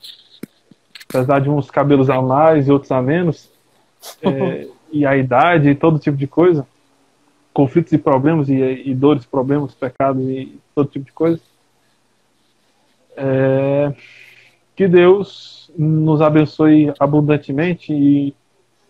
[1.08, 3.50] apesar de uns cabelos a mais e outros a menos,
[4.22, 6.66] é, e a idade e todo tipo de coisa,
[7.52, 11.40] conflitos e problemas e, e dores, problemas, pecados e todo tipo de coisa.
[13.22, 13.92] É,
[14.74, 18.34] que Deus nos abençoe abundantemente e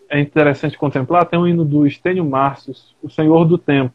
[0.09, 3.93] é interessante contemplar, tem um hino do Estênio Márcios, o Senhor do Tempo.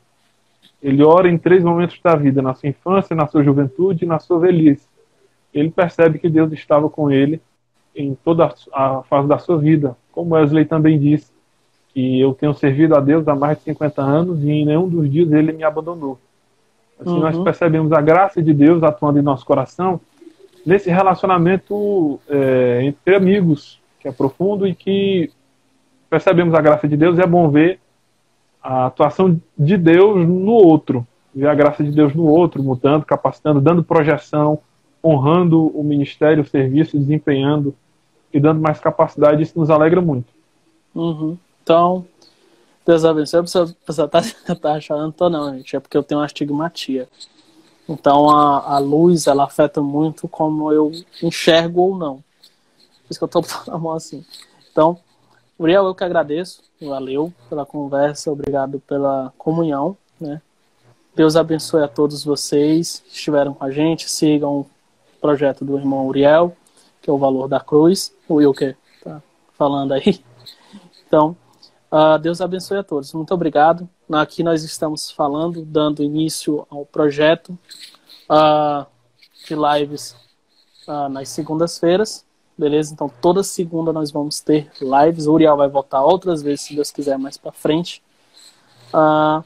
[0.83, 4.19] Ele ora em três momentos da vida, na sua infância, na sua juventude e na
[4.19, 4.87] sua velhice.
[5.53, 7.41] Ele percebe que Deus estava com ele
[7.95, 9.97] em toda a fase da sua vida.
[10.13, 11.33] Como Wesley também disse,
[11.97, 15.11] que eu tenho servido a Deus há mais de 50 anos e em nenhum dos
[15.11, 16.19] dias ele me abandonou.
[17.01, 17.21] Assim uhum.
[17.21, 19.99] nós percebemos a graça de Deus atuando em nosso coração
[20.67, 25.31] nesse relacionamento é, entre amigos, que é profundo e que
[26.11, 27.79] percebemos a graça de Deus, é bom ver
[28.63, 33.61] a atuação de Deus no outro, ver a graça de Deus no outro, mudando, capacitando,
[33.61, 34.59] dando projeção,
[35.03, 37.75] honrando o ministério, o serviço, desempenhando
[38.33, 40.27] e dando mais capacidade, isso nos alegra muito.
[40.93, 41.39] Uhum.
[41.63, 42.05] Então,
[42.85, 43.41] Deus abençoe.
[43.41, 43.43] A
[43.87, 44.21] pessoa tá,
[44.61, 47.09] tá achando, não, gente, é porque eu tenho uma astigmatia.
[47.89, 50.91] Então, a, a luz, ela afeta muito como eu
[51.23, 52.17] enxergo ou não.
[52.17, 54.25] Por isso que eu tô botando a mão assim.
[54.71, 54.99] Então,
[55.59, 56.63] Uriel, eu que agradeço.
[56.81, 59.97] Valeu pela conversa, obrigado pela comunhão.
[60.21, 60.43] Né?
[61.15, 64.11] Deus abençoe a todos vocês que estiveram com a gente.
[64.11, 64.67] Sigam o
[65.21, 66.55] projeto do irmão Uriel,
[67.01, 68.13] que é o Valor da Cruz.
[68.29, 69.23] O que tá
[69.57, 70.23] falando aí.
[71.07, 71.37] Então,
[71.91, 73.15] uh, Deus abençoe a todos.
[73.15, 73.89] Muito obrigado.
[74.13, 77.59] Aqui nós estamos falando, dando início ao projeto
[78.31, 78.87] uh,
[79.47, 80.17] de lives
[80.87, 82.25] uh, nas segundas-feiras.
[82.57, 82.95] Beleza?
[82.95, 85.27] Então toda segunda nós vamos ter lives.
[85.27, 88.03] O Uriel vai voltar outras vezes, se Deus quiser, mais para frente.
[88.95, 89.45] Uh,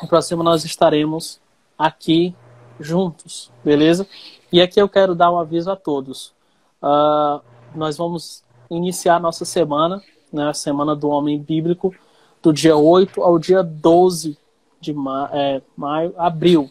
[0.00, 1.40] no próximo nós estaremos
[1.78, 2.34] aqui
[2.78, 4.06] juntos, beleza?
[4.52, 6.34] E aqui eu quero dar um aviso a todos.
[6.82, 7.40] Uh,
[7.74, 11.94] nós vamos iniciar nossa semana, né, a semana do Homem Bíblico,
[12.42, 14.36] do dia 8 ao dia 12
[14.80, 16.70] de ma é, maio, abril,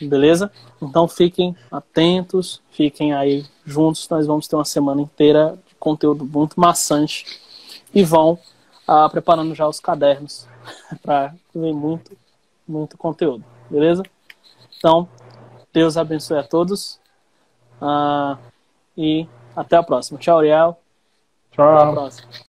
[0.00, 0.52] beleza?
[0.80, 4.08] Então fiquem atentos, fiquem aí juntos.
[4.08, 7.40] Nós vamos ter uma semana inteira de conteúdo muito maçante
[7.94, 8.38] e vão
[8.86, 10.46] ah, preparando já os cadernos
[11.02, 12.16] para ver muito,
[12.68, 14.02] muito conteúdo, beleza?
[14.76, 15.08] Então,
[15.72, 17.00] Deus abençoe a todos
[17.80, 18.36] ah,
[18.96, 20.18] e até a próxima.
[20.18, 20.78] Tchau, Ariel.
[21.52, 21.76] Tchau.
[21.76, 22.30] Até a próxima.